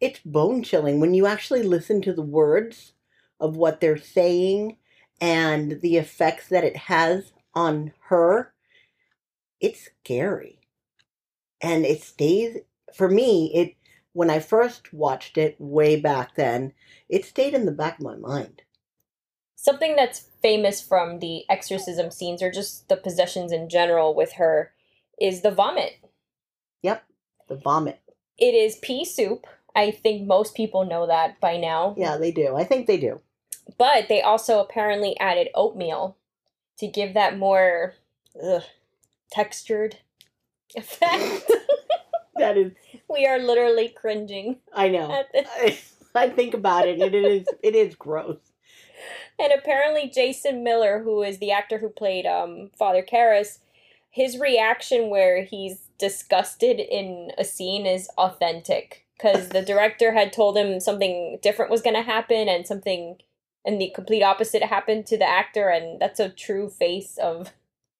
[0.00, 2.94] It's bone chilling when you actually listen to the words
[3.40, 4.78] of what they're saying
[5.22, 8.52] and the effects that it has on her.
[9.60, 10.58] It's scary.
[11.62, 12.58] And it stays,
[12.92, 13.76] for me, it,
[14.14, 16.72] when I first watched it way back then,
[17.08, 18.62] it stayed in the back of my mind.
[19.54, 24.72] Something that's famous from the exorcism scenes or just the possessions in general with her
[25.20, 26.00] is the vomit.
[26.82, 27.04] Yep,
[27.48, 28.00] the vomit.
[28.38, 29.46] It is pea soup.
[29.76, 31.94] I think most people know that by now.
[31.96, 32.56] Yeah, they do.
[32.56, 33.20] I think they do.
[33.78, 36.16] But they also apparently added oatmeal
[36.78, 37.94] to give that more
[38.42, 38.62] ugh,
[39.30, 39.98] textured
[40.74, 41.50] effect.
[42.36, 42.72] That is,
[43.10, 45.24] we are literally cringing I know.
[45.34, 45.78] I,
[46.14, 48.38] I think about it, and it is, it is gross.
[49.38, 53.58] And apparently, Jason Miller, who is the actor who played um, Father Karras,
[54.10, 60.56] his reaction where he's disgusted in a scene is authentic because the director had told
[60.56, 63.16] him something different was going to happen and something
[63.64, 67.52] and the complete opposite happened to the actor and that's a true face of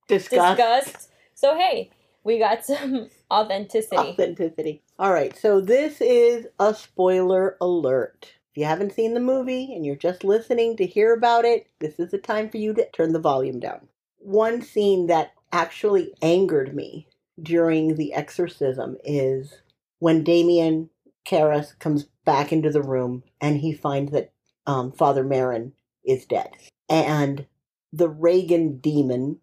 [0.08, 0.56] Disgust.
[0.56, 1.90] disgust so hey
[2.24, 4.82] we got some authenticity Authenticity.
[4.98, 8.32] All right, so this is a spoiler alert.
[8.52, 11.98] If you haven't seen the movie and you're just listening to hear about it, this
[11.98, 13.88] is the time for you to turn the volume down.
[14.18, 17.08] One scene that actually angered me
[17.42, 19.62] during the exorcism is
[19.98, 20.90] when Damien
[21.26, 24.31] Karras comes back into the room and he finds that
[24.66, 25.72] um, Father Merrin
[26.04, 26.50] is dead.
[26.88, 27.46] And
[27.92, 29.38] the Regan demon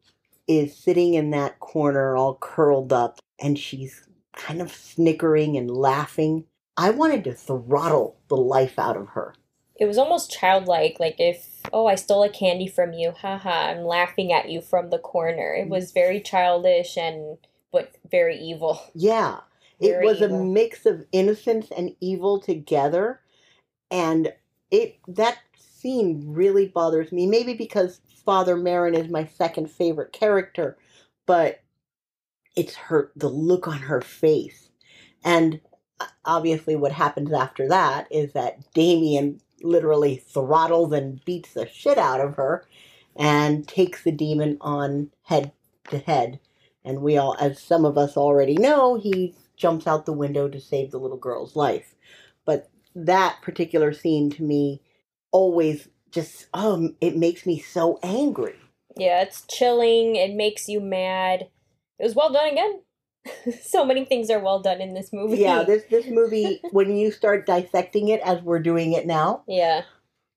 [0.47, 6.45] is sitting in that corner all curled up and she's kind of snickering and laughing.
[6.77, 9.35] I wanted to throttle the life out of her.
[9.75, 13.83] it was almost childlike like if oh i stole a candy from you haha i'm
[13.83, 17.37] laughing at you from the corner it was very childish and
[17.71, 19.39] but very evil Yeah.
[19.79, 23.21] It Very was a mix of innocence and evil together.
[23.89, 24.33] And
[24.71, 27.25] it that scene really bothers me.
[27.25, 30.77] Maybe because Father Merrin is my second favorite character,
[31.25, 31.61] but
[32.55, 34.69] it's her the look on her face.
[35.23, 35.61] And
[35.99, 41.97] uh, obviously what happens after that is that Damien literally throttles and beats the shit
[41.97, 42.65] out of her
[43.15, 45.51] and takes the demon on head
[45.89, 46.39] to head.
[46.85, 50.59] And we all, as some of us already know, he jumps out the window to
[50.59, 51.95] save the little girl's life.
[53.05, 54.81] That particular scene to me
[55.31, 58.55] always just, oh, it makes me so angry.
[58.97, 61.49] yeah it's chilling it makes you mad.
[61.99, 62.81] It was well done again.
[63.61, 65.37] So many things are well done in this movie.
[65.37, 69.83] Yeah, this this movie, when you start dissecting it as we're doing it now, yeah.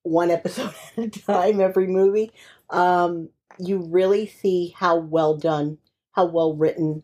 [0.03, 2.33] one episode at a time, every movie,
[2.70, 5.79] Um, you really see how well done,
[6.12, 7.03] how well written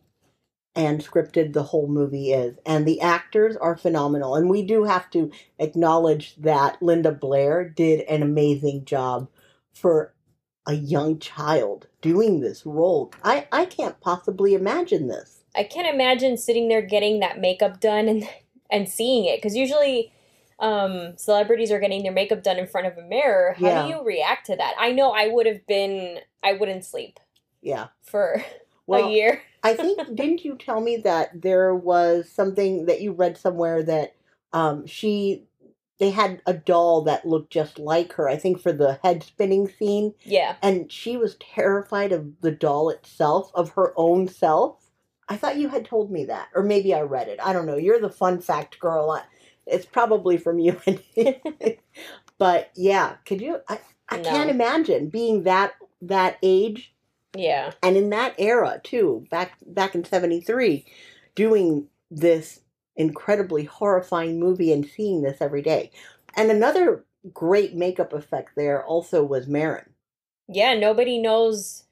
[0.75, 2.57] and scripted the whole movie is.
[2.65, 4.35] And the actors are phenomenal.
[4.35, 9.27] And we do have to acknowledge that Linda Blair did an amazing job
[9.73, 10.13] for
[10.65, 13.11] a young child doing this role.
[13.23, 15.39] I, I can't possibly imagine this.
[15.55, 18.29] I can't imagine sitting there getting that makeup done and
[18.71, 20.13] and seeing it because usually
[20.59, 23.55] um, celebrities are getting their makeup done in front of a mirror.
[23.57, 23.81] How Yeah.
[23.83, 24.75] do you react to that?
[24.77, 26.19] I know I would have been.
[26.43, 27.19] I wouldn't sleep
[27.61, 27.87] Yeah.
[28.03, 28.43] for
[28.85, 29.41] Well, a year.
[29.63, 34.15] I think didn't you tell me that there was something that you read somewhere that
[34.53, 35.43] um she
[35.99, 38.29] they had a doll that looked just like her.
[38.29, 40.55] I think for the head spinning scene Yeah.
[40.63, 44.89] and she was terrified of the doll itself, of her own self.
[45.27, 47.39] I thought you had told me that, or maybe I read it.
[47.43, 47.75] I don't know.
[47.77, 49.11] You're the fun fact girl.
[49.11, 49.23] I,
[49.67, 50.79] it's probably from you.
[52.37, 53.59] but yeah, could you?
[53.67, 54.23] I, I No.
[54.23, 56.93] can't imagine being that that age
[57.39, 57.71] Yeah.
[57.81, 59.25] and in that era too.
[59.31, 60.85] Back back in '73,
[61.35, 62.61] doing this
[62.95, 65.91] incredibly horrifying movie and seeing this every day.
[66.35, 69.87] And another great makeup effect there also was Merrin.
[70.47, 70.73] Yeah.
[70.77, 71.83] Nobody knows.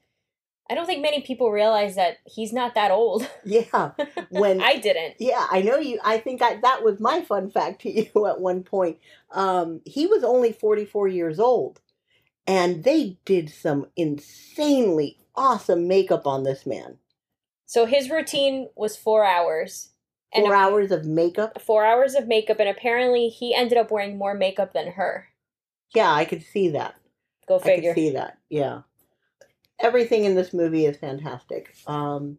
[0.70, 3.26] I don't think many people realize that he's not that old.
[3.44, 3.92] Yeah,
[4.28, 5.14] when I didn't.
[5.18, 5.98] yeah, I know you.
[6.04, 8.98] I think I, that was my fun fact to you at one point.
[9.30, 11.80] Um, he was only 44 years old,
[12.46, 16.98] and they did some insanely awesome makeup on this man.
[17.66, 19.90] So his routine was four hours.
[20.32, 21.60] And Four a- hours of makeup.
[21.62, 25.28] Four hours of makeup, and apparently he ended up wearing more makeup than her.
[25.94, 26.96] Yeah, I could see that.
[27.46, 27.94] Go I figure.
[27.94, 28.36] could see that.
[28.50, 28.82] Yeah,
[29.80, 31.74] everything in this movie is fantastic.
[31.86, 32.38] Um,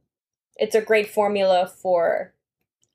[0.58, 2.34] It's a great formula for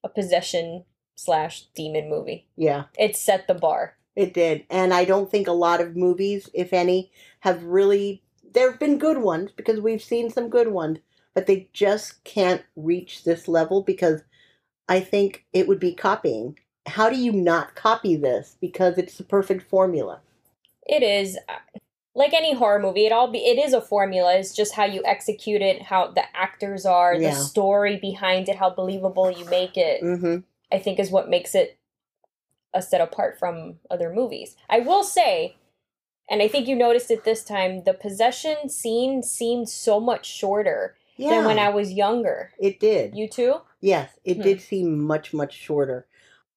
[0.04, 0.84] a possession
[1.16, 2.46] slash demon movie.
[2.56, 3.96] yeah, It set the bar.
[4.14, 4.64] It did.
[4.70, 8.22] And I don't think a lot of movies, if any, have really.
[8.52, 10.98] There have been good ones because we've seen some good ones,
[11.34, 14.22] but they just can't reach this level because
[14.88, 16.58] I think it would be copying.
[16.86, 18.56] How do you not copy this?
[18.60, 20.20] Because it's the perfect formula.
[20.86, 21.38] It is
[22.14, 23.06] like any horror movie.
[23.06, 24.34] It all be it is a formula.
[24.36, 27.30] It's just how you execute it, how the actors are, Yeah.
[27.30, 30.02] the story behind it, how believable you make it.
[30.02, 30.38] Mm-hmm.
[30.70, 31.78] I think is what makes it
[32.72, 34.56] a set apart from other movies.
[34.68, 35.56] I will say,
[36.28, 40.96] and I think you noticed it this time, the possession scene seemed so much shorter
[41.16, 42.52] Yeah, than when I was younger.
[42.58, 43.14] it did.
[43.14, 43.56] You too?
[43.80, 44.42] Yes, it Hmm.
[44.42, 46.06] did seem much, much shorter.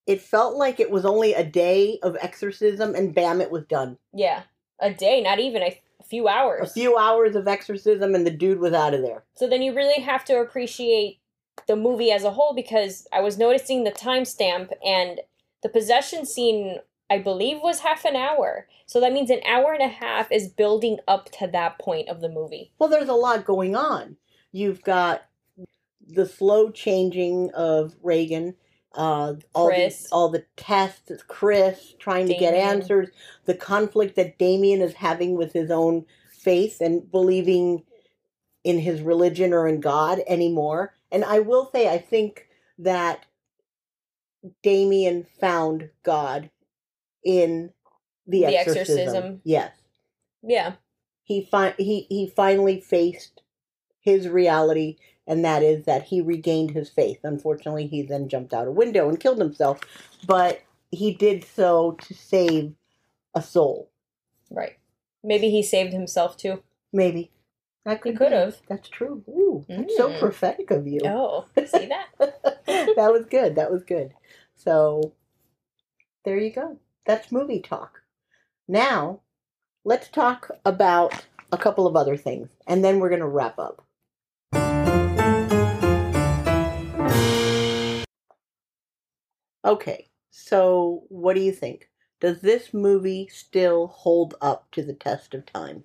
[0.06, 3.98] It felt like it was only a day of exorcism and bam, it was done.
[4.14, 4.44] Yeah.
[4.80, 6.70] A day, not even a, a few hours.
[6.70, 9.24] A few hours of exorcism and the dude was out of there.
[9.36, 11.20] So then you really have to appreciate
[11.68, 15.20] the movie as a whole because I was noticing the timestamp and
[15.64, 16.78] the possession scene,
[17.10, 18.68] I believe, was half an hour.
[18.86, 22.22] So that means an hour and a half is building up to that point of
[22.22, 22.72] the movie.
[22.80, 24.18] Well, there's a lot going on.
[24.52, 25.24] You've got
[26.06, 28.56] the slow changing of Regan,
[28.94, 30.04] uh, all Chris.
[30.04, 33.10] the all the tests, Chris trying to get answers,
[33.46, 37.84] the conflict that Damien is having with his own faith and believing
[38.64, 40.96] in his religion or in God anymore.
[41.12, 42.48] And I will say, I think
[42.80, 43.26] that
[44.62, 46.50] Damien found God
[47.28, 47.72] in
[48.28, 48.98] the, The exorcism.
[48.98, 49.42] exorcism.
[49.44, 49.72] Yes
[50.44, 50.74] Yeah.
[51.24, 53.42] he fi- he he finally faced
[54.02, 58.68] his reality and that is that he regained his faith unfortunately he then jumped out
[58.68, 59.82] a window and killed himself
[60.26, 60.62] but
[60.92, 62.74] he did so to save
[63.36, 63.92] a soul
[64.50, 64.78] Right.
[65.24, 66.64] Maybe he saved himself too.
[66.94, 67.32] maybe
[67.86, 68.58] that He could have.
[68.70, 70.20] that's true ooh that's so Mm.
[70.20, 72.08] prophetic of you Oh, see that?
[72.96, 74.14] that was good that was good
[74.56, 75.14] so
[76.26, 78.02] there you go that's movie talk
[78.68, 79.22] now
[79.84, 83.84] let's talk about a couple of other things and then we're going to wrap up
[89.66, 91.90] Okay, so what do you think?
[92.22, 95.84] Does this movie still hold up to the test of time?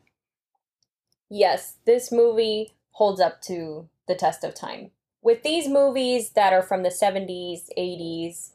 [1.32, 4.90] yes, this movie holds up to the test of time.
[5.22, 8.52] With these movies that are from the 70s, 80s,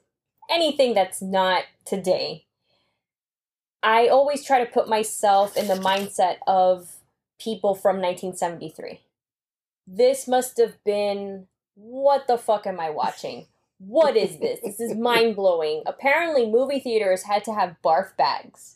[0.49, 2.45] anything that's not today,
[3.87, 6.97] I always try to put myself in the mindset of
[7.39, 8.99] people from 1973.
[9.87, 13.47] This must have been what the fuck am I watching?
[13.79, 14.59] What is this?
[14.61, 15.83] This is mind blowing.
[15.85, 18.75] Apparently, movie theaters had to have barf bags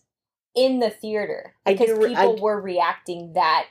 [0.55, 3.65] in the theater because re- people d- were reacting that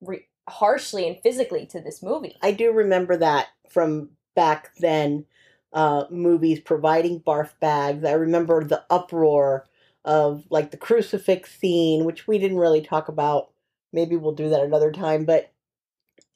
[0.00, 2.38] re- harshly and physically to this movie.
[2.40, 5.26] I do remember that from back then,
[5.74, 8.06] uh, movies providing barf bags.
[8.06, 9.66] I remember the uproar
[10.04, 13.50] of like the crucifix scene, which we didn't really talk about
[13.92, 15.24] maybe we'll do that another time.
[15.24, 15.52] But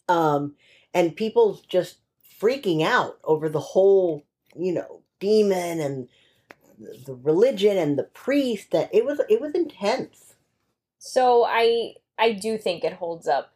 [0.08, 0.54] um,
[0.92, 1.98] and people's just
[2.40, 4.24] freaking out over the whole,
[4.56, 6.08] you know, demon and
[7.06, 8.70] the religion and the priest.
[8.70, 10.34] That it was it was intense.
[10.98, 13.52] So I I do think it holds up.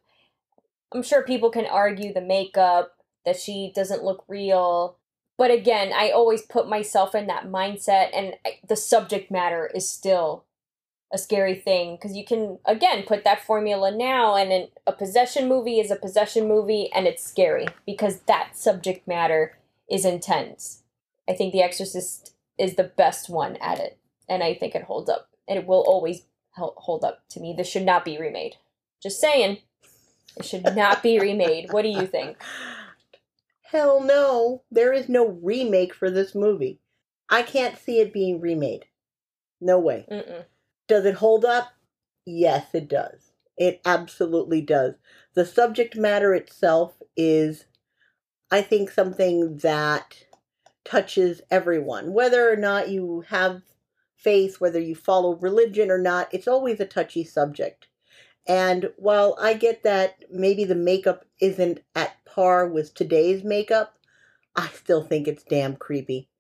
[0.93, 2.95] I'm sure people can argue the makeup
[3.25, 4.98] that she doesn't look real.
[5.39, 8.35] But again, I always put myself in that mindset, and
[8.69, 10.45] the subject matter is still
[11.13, 15.81] a scary thing because you can again put that formula now and a possession movie
[15.81, 19.57] is a possession movie and it's scary because that subject matter
[19.91, 20.83] is intense.
[21.27, 23.97] I think the exorcist is the best one at it
[24.29, 27.55] and i think it holds up and it will always hold up to me.
[27.57, 28.57] This should not be remade.
[29.03, 29.59] Just saying.
[30.37, 31.73] It should not be remade.
[31.73, 32.37] What do you think
[33.71, 36.81] hell no there is no remake for this movie
[37.31, 38.87] i can't see it being remade
[39.61, 40.45] no way Mm-mm.
[40.89, 41.71] Does it hold up?
[42.27, 43.33] Yes, it does.
[43.57, 44.95] It absolutely does.
[45.35, 47.67] The subject matter itself is,
[48.51, 50.25] I think, something that
[50.85, 52.13] touches everyone.
[52.15, 53.63] Whether or not you have
[54.17, 57.88] faith, whether you follow religion or not, it's always a touchy subject.
[58.49, 63.99] And while I get that maybe the makeup isn't at par with today's makeup,
[64.57, 66.31] I still think it's damn creepy.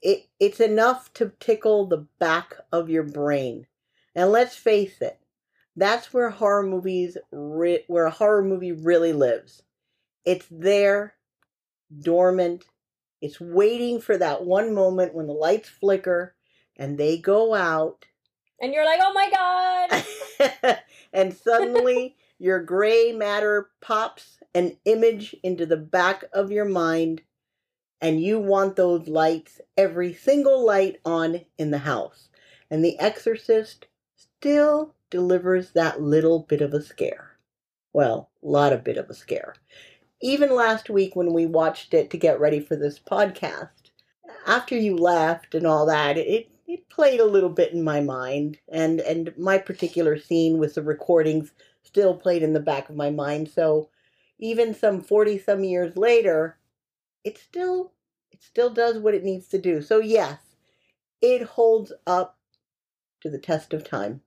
[0.00, 3.66] It it's enough to tickle the back of your brain.
[4.14, 5.20] And let's face it,
[5.76, 9.62] that's where horror movies re- where a horror movie really lives.
[10.24, 11.14] It's there,
[12.00, 12.64] dormant.
[13.20, 16.34] It's waiting for that one moment when the lights flicker
[16.76, 18.06] and they go out.
[18.62, 19.30] And you're like, "Oh my
[20.40, 20.78] god."
[21.12, 27.22] and suddenly your gray matter pops an image into the back of your mind
[28.02, 32.28] and you want those lights, every single light on in the house.
[32.68, 33.86] And The Exorcist
[34.16, 37.36] still delivers that little bit of a scare.
[37.92, 39.54] Well, a lot of bit of a scare.
[40.20, 43.90] Even last week when we watched it to get ready for this podcast,
[44.46, 48.58] after you left and all that, it it played a little bit in my mind
[48.68, 51.52] and and my particular scene with the recordings
[51.82, 53.48] still played in the back of my mind.
[53.48, 53.90] So
[54.38, 56.58] even some 40 some years later,
[57.24, 57.92] it still
[58.30, 59.82] it still does what it needs to do.
[59.82, 60.38] So yes,
[61.20, 62.38] it holds up
[63.20, 64.22] to the test of time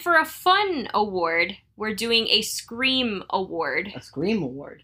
[0.00, 3.92] for a fun award, we're doing a Scream Award.
[3.94, 4.82] A Scream Award.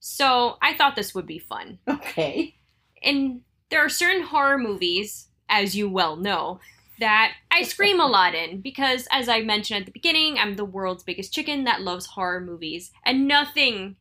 [0.00, 1.78] So I thought this would be fun.
[1.88, 2.56] Okay.
[3.02, 3.40] And
[3.70, 6.60] there are certain horror movies, as you well know,
[6.98, 10.64] that I scream a lot in because, as I mentioned at the beginning, I'm the
[10.64, 13.96] world's biggest chicken that loves horror movies, and nothing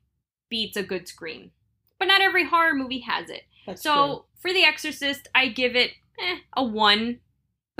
[0.50, 1.52] beats a good scream.
[2.00, 3.44] But not every horror movie has it.
[3.66, 4.24] That's so true.
[4.40, 7.20] for The Exorcist, I give it eh, a one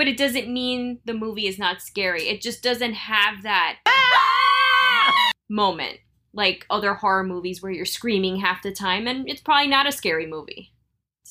[0.02, 2.28] but it doesn't mean the movie is not scary.
[2.28, 3.78] It just doesn't have that
[5.48, 5.98] moment
[6.34, 9.92] like other horror movies where you're screaming half the time and it's probably not a
[9.92, 10.71] scary movie.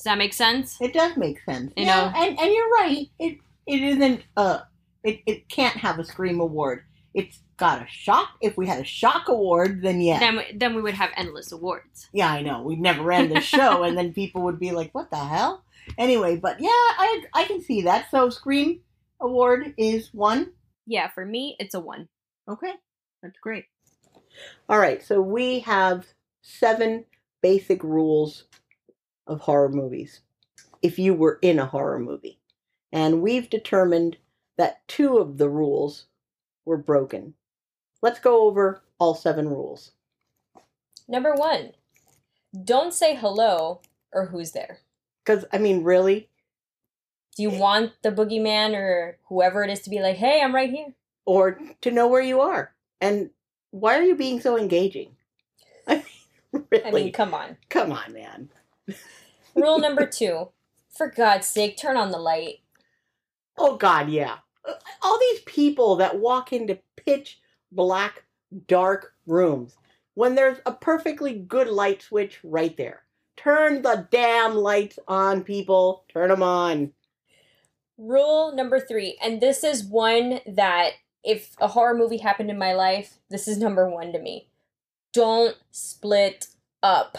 [0.02, 0.80] Does that make sense?
[0.80, 1.72] It does make sense.
[1.76, 2.12] You yeah, know?
[2.16, 3.06] and and you're right.
[3.20, 3.38] It
[3.68, 4.62] it isn't uh
[5.04, 6.82] it, it can't have a scream award.
[7.14, 8.30] It's got a shock.
[8.40, 10.18] If we had a shock award, then yeah.
[10.18, 12.08] Then then we would have endless awards.
[12.12, 12.62] Yeah, I know.
[12.62, 15.62] We'd never end the show and then people would be like, "What the hell?"
[15.96, 18.10] Anyway, but yeah, I I can see that.
[18.10, 18.80] So Scream
[19.20, 20.50] Award is one.
[20.84, 22.08] Yeah, for me, it's a one.
[22.50, 22.72] Okay,
[23.22, 23.66] that's great.
[24.68, 26.06] All right, so we have
[26.40, 27.04] seven
[27.40, 28.46] basic rules
[29.26, 30.20] of horror movies.
[30.82, 32.38] If you were in a horror movie,
[32.92, 34.16] and we've determined
[34.58, 36.06] that two of the rules
[36.64, 37.34] were broken.
[38.02, 39.92] Let's go over all seven rules.
[41.08, 41.72] Number one,
[42.64, 43.80] don't say hello
[44.12, 44.78] or who's there.
[45.24, 46.28] Because, I mean, really?
[47.36, 50.70] Do you want the boogeyman or whoever it is to be like, hey, I'm right
[50.70, 50.92] here?
[51.24, 52.74] Or to know where you are.
[53.00, 53.30] And
[53.70, 55.16] why are you being so engaging?
[55.86, 55.94] I
[56.52, 56.84] mean, really?
[56.84, 57.56] I mean, come on.
[57.70, 58.50] Come on, man.
[59.54, 60.48] Rule number two
[60.96, 62.60] for God's sake, turn on the light.
[63.58, 64.36] Oh, God, yeah.
[64.66, 68.24] Uh, All these people that walk into pitch black,
[68.66, 69.76] dark rooms
[70.14, 73.02] when there's a perfectly good light switch right there.
[73.36, 76.04] Turn the damn lights on, people.
[76.12, 76.92] Turn them on.
[77.98, 80.92] Rule number three, and this is one that
[81.24, 84.48] if a horror movie happened in my life, this is number one to me.
[85.12, 86.48] Don't split
[86.82, 87.16] up.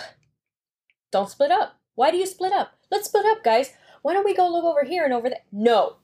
[1.13, 1.79] Don't split up.
[1.93, 2.73] Why do you split up?
[2.89, 3.71] Let's split up, guys.
[4.01, 5.43] Why don't we go look over here and over there?
[5.51, 5.97] No.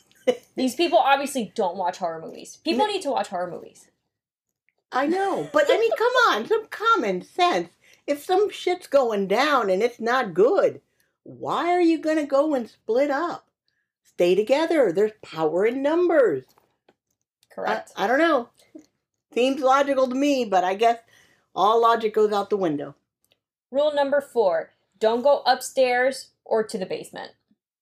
[0.56, 2.58] These people obviously don't watch horror movies.
[2.64, 3.88] People need to watch horror movies.
[4.90, 7.68] I know, but I mean, come on, some common sense.
[8.08, 10.80] If some shit's going down and it's not good,
[11.22, 13.46] why are you gonna go and split up?
[14.02, 14.90] Stay together.
[14.90, 16.44] There's power in numbers.
[17.54, 17.92] Correct.
[17.96, 18.48] I, I don't know.
[19.32, 20.98] Seems logical to me, but I guess
[21.54, 22.96] all logic goes out the window.
[23.70, 27.32] Rule number four don't go upstairs or to the basement.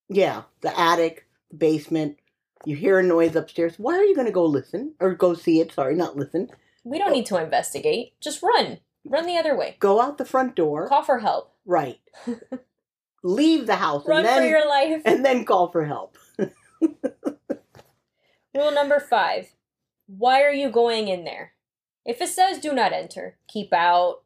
[0.09, 2.17] Yeah, the attic, the basement.
[2.65, 3.75] You hear a noise upstairs.
[3.77, 5.71] Why are you going to go listen or go see it?
[5.71, 6.49] Sorry, not listen.
[6.83, 8.13] We don't need to investigate.
[8.21, 8.79] Just run.
[9.05, 9.77] Run the other way.
[9.79, 10.87] Go out the front door.
[10.87, 11.53] Call for help.
[11.65, 11.99] Right.
[13.23, 15.01] Leave the house Run and then for your life.
[15.05, 16.17] and then call for help.
[18.53, 19.49] Rule number five
[20.07, 21.53] why are you going in there?
[22.05, 24.23] If it says do not enter, keep out,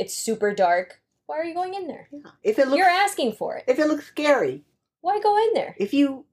[0.00, 2.08] it's super dark, why are you going in there?
[2.42, 3.64] If it looks You're asking for it.
[3.68, 4.64] if it looks scary,
[5.00, 5.74] Why go in there?
[5.78, 6.24] if you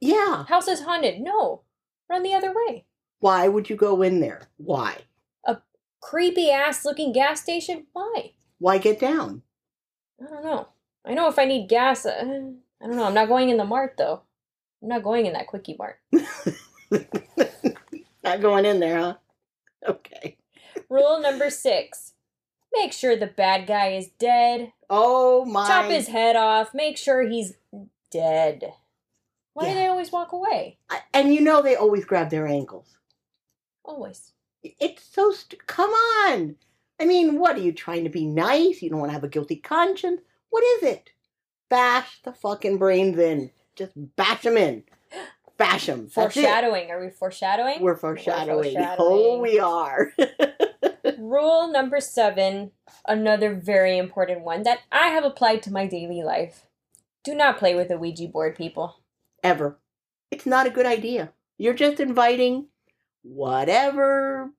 [0.00, 1.20] yeah, House is haunted.
[1.20, 1.62] No.
[2.10, 2.84] Run the other way.
[3.20, 4.48] why would you go in there?
[4.58, 4.98] Why?
[5.46, 5.58] A
[6.00, 7.86] creepy ass looking gas station?
[7.94, 8.32] Why?
[8.58, 9.42] Why get down?
[10.20, 10.68] I don't know.
[11.06, 13.04] I know if I need gas, uh, I don't know.
[13.04, 14.22] I'm not going in the mart though.
[14.82, 15.96] I'm not going in that quickie mart.
[18.22, 19.14] Not going in there, huh?
[19.86, 20.36] Okay.
[20.88, 22.13] Rule number six
[22.76, 24.72] make sure the bad guy is dead.
[24.90, 26.74] Oh my Chop his head off.
[26.74, 27.54] Make sure he's
[28.10, 28.72] dead.
[29.54, 30.78] Why do they always walk away?
[30.90, 32.96] I- And you know they always grab their ankles.
[33.84, 34.32] Always.
[34.62, 36.56] It's so st- come on.
[37.00, 38.82] I mean, what are you trying to be nice?
[38.82, 40.20] You don't want to have a guilty conscience.
[40.50, 41.10] What is it?
[41.68, 43.50] Bash the fucking brains in.
[43.76, 44.84] Just bash them in.
[45.56, 46.08] Bash them.
[46.08, 46.90] Foreshadowing.
[46.90, 47.80] Are we foreshadowing?
[47.80, 48.74] We're foreshadowing.
[48.74, 48.96] foreshadowing.
[48.98, 50.12] Oh, we are.
[51.26, 52.72] Rule number seven,
[53.08, 56.66] another very important one that I have applied to my daily life.
[57.24, 58.96] Do not play with a Ouija board, people.
[59.42, 59.78] Ever.
[60.30, 61.32] It's not a good idea.
[61.56, 62.66] You're just inviting
[63.22, 64.50] whatever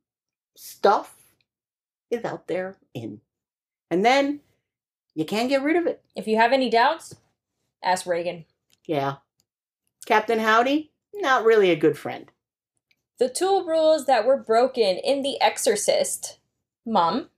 [0.56, 1.16] stuff
[2.10, 3.22] is out there in.
[3.92, 4.40] And then
[5.14, 6.02] you can't get rid of it.
[6.16, 7.14] If you have any doubts,
[7.84, 8.46] ask Regan.
[8.88, 9.18] Yeah.
[10.08, 12.32] Captain Howdy, not really a good friend.
[13.20, 16.40] The two rules that were broken in The Exorcist.
[16.86, 17.30] Mom,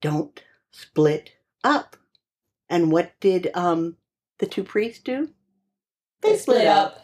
[0.00, 1.96] Don't split up.
[2.68, 3.96] And what did um
[4.38, 5.30] the two priests do?
[6.20, 7.00] They split up.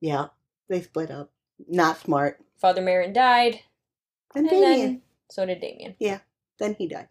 [0.00, 0.26] Yeah,
[0.68, 1.30] they split up.
[1.68, 2.40] Not smart.
[2.58, 3.60] Father Merrin died,
[4.34, 4.80] And, and Damien.
[4.80, 5.94] then so did Damien.
[5.98, 6.20] Yeah.
[6.58, 7.08] Then he died.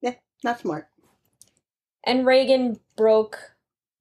[0.00, 0.88] Yeah, not smart.
[2.04, 3.38] And Regan broke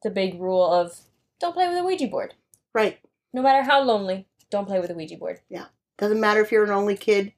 [0.03, 0.97] the big rule of
[1.39, 2.33] don't play with a Ouija board.
[2.73, 2.99] Right.
[3.33, 5.39] No matter how lonely, don't play with a Ouija board.
[5.49, 5.65] Yeah.
[5.97, 7.33] Doesn't matter if you're an only kid.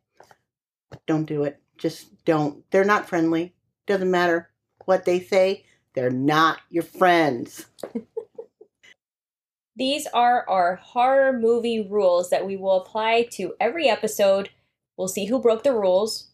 [1.08, 1.60] Don't do it.
[1.78, 2.64] Just don't.
[2.72, 3.54] They're not friendly.
[3.88, 4.50] Doesn't matter
[4.86, 5.66] what they say.
[5.94, 7.66] They're not your friends.
[9.78, 14.50] These are our horror movie rules that we will apply to every episode.
[14.98, 16.30] We'll see who broke the rules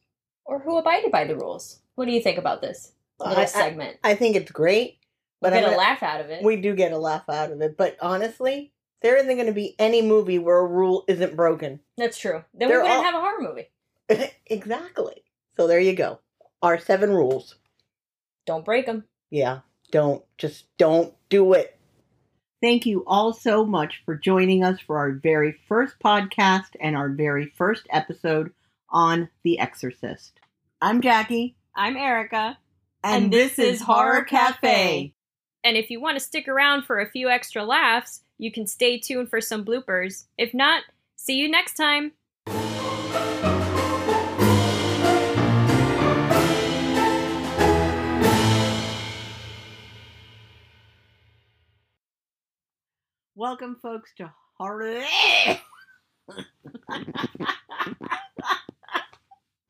[0.45, 1.79] or who abided by the rules.
[1.95, 3.97] What do you think about this little I- I- segment?
[4.03, 4.99] I think it's great,
[5.41, 6.43] but I'm get a gonna- laugh out of it.
[6.43, 7.77] we do get a laugh out of it.
[7.77, 11.79] But honestly, there isn't going to be any movie where a rule isn't broken.
[11.97, 12.43] That's true.
[12.53, 13.71] Then They're we wouldn't all- have a horror movie.
[14.45, 15.23] exactly.
[15.57, 16.19] So there you go.
[16.61, 17.55] Our seven rules.
[18.45, 19.05] Don't break them.
[19.29, 19.59] Yeah.
[19.91, 20.23] Don't.
[20.37, 21.77] Just don't do it.
[22.61, 27.09] Thank you all so much for joining us for our very first podcast and our
[27.09, 28.51] very first episode
[28.89, 30.39] on The Exorcist.
[30.79, 32.57] I'm Jackie, I'm Eryka.
[33.03, 35.13] and, And this, this is Horror Cafe.
[35.63, 38.99] And if you want to stick around for a few extra laughs, you can stay
[38.99, 40.25] tuned for some bloopers.
[40.37, 40.83] If not,
[41.15, 42.11] see you next time.
[53.41, 55.01] Welcome, folks, to Horror.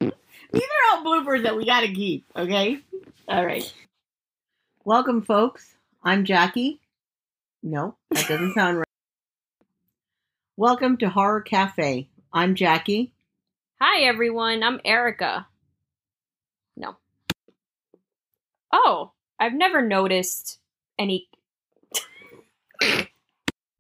[0.01, 0.17] These
[0.61, 2.81] are all bloopers that we got to keep, okay?
[3.29, 3.73] All right.
[4.83, 5.73] Welcome, folks.
[6.03, 6.81] I'm Jackie.
[7.63, 8.87] No, that doesn't sound right.
[10.57, 12.09] Welcome to Horror Cafe.
[12.33, 13.13] I'm Jackie.
[13.79, 14.63] Hi, everyone.
[14.63, 15.45] I'm Eryka.
[16.75, 16.97] No.
[18.73, 20.59] Oh, I've never noticed
[20.99, 21.29] any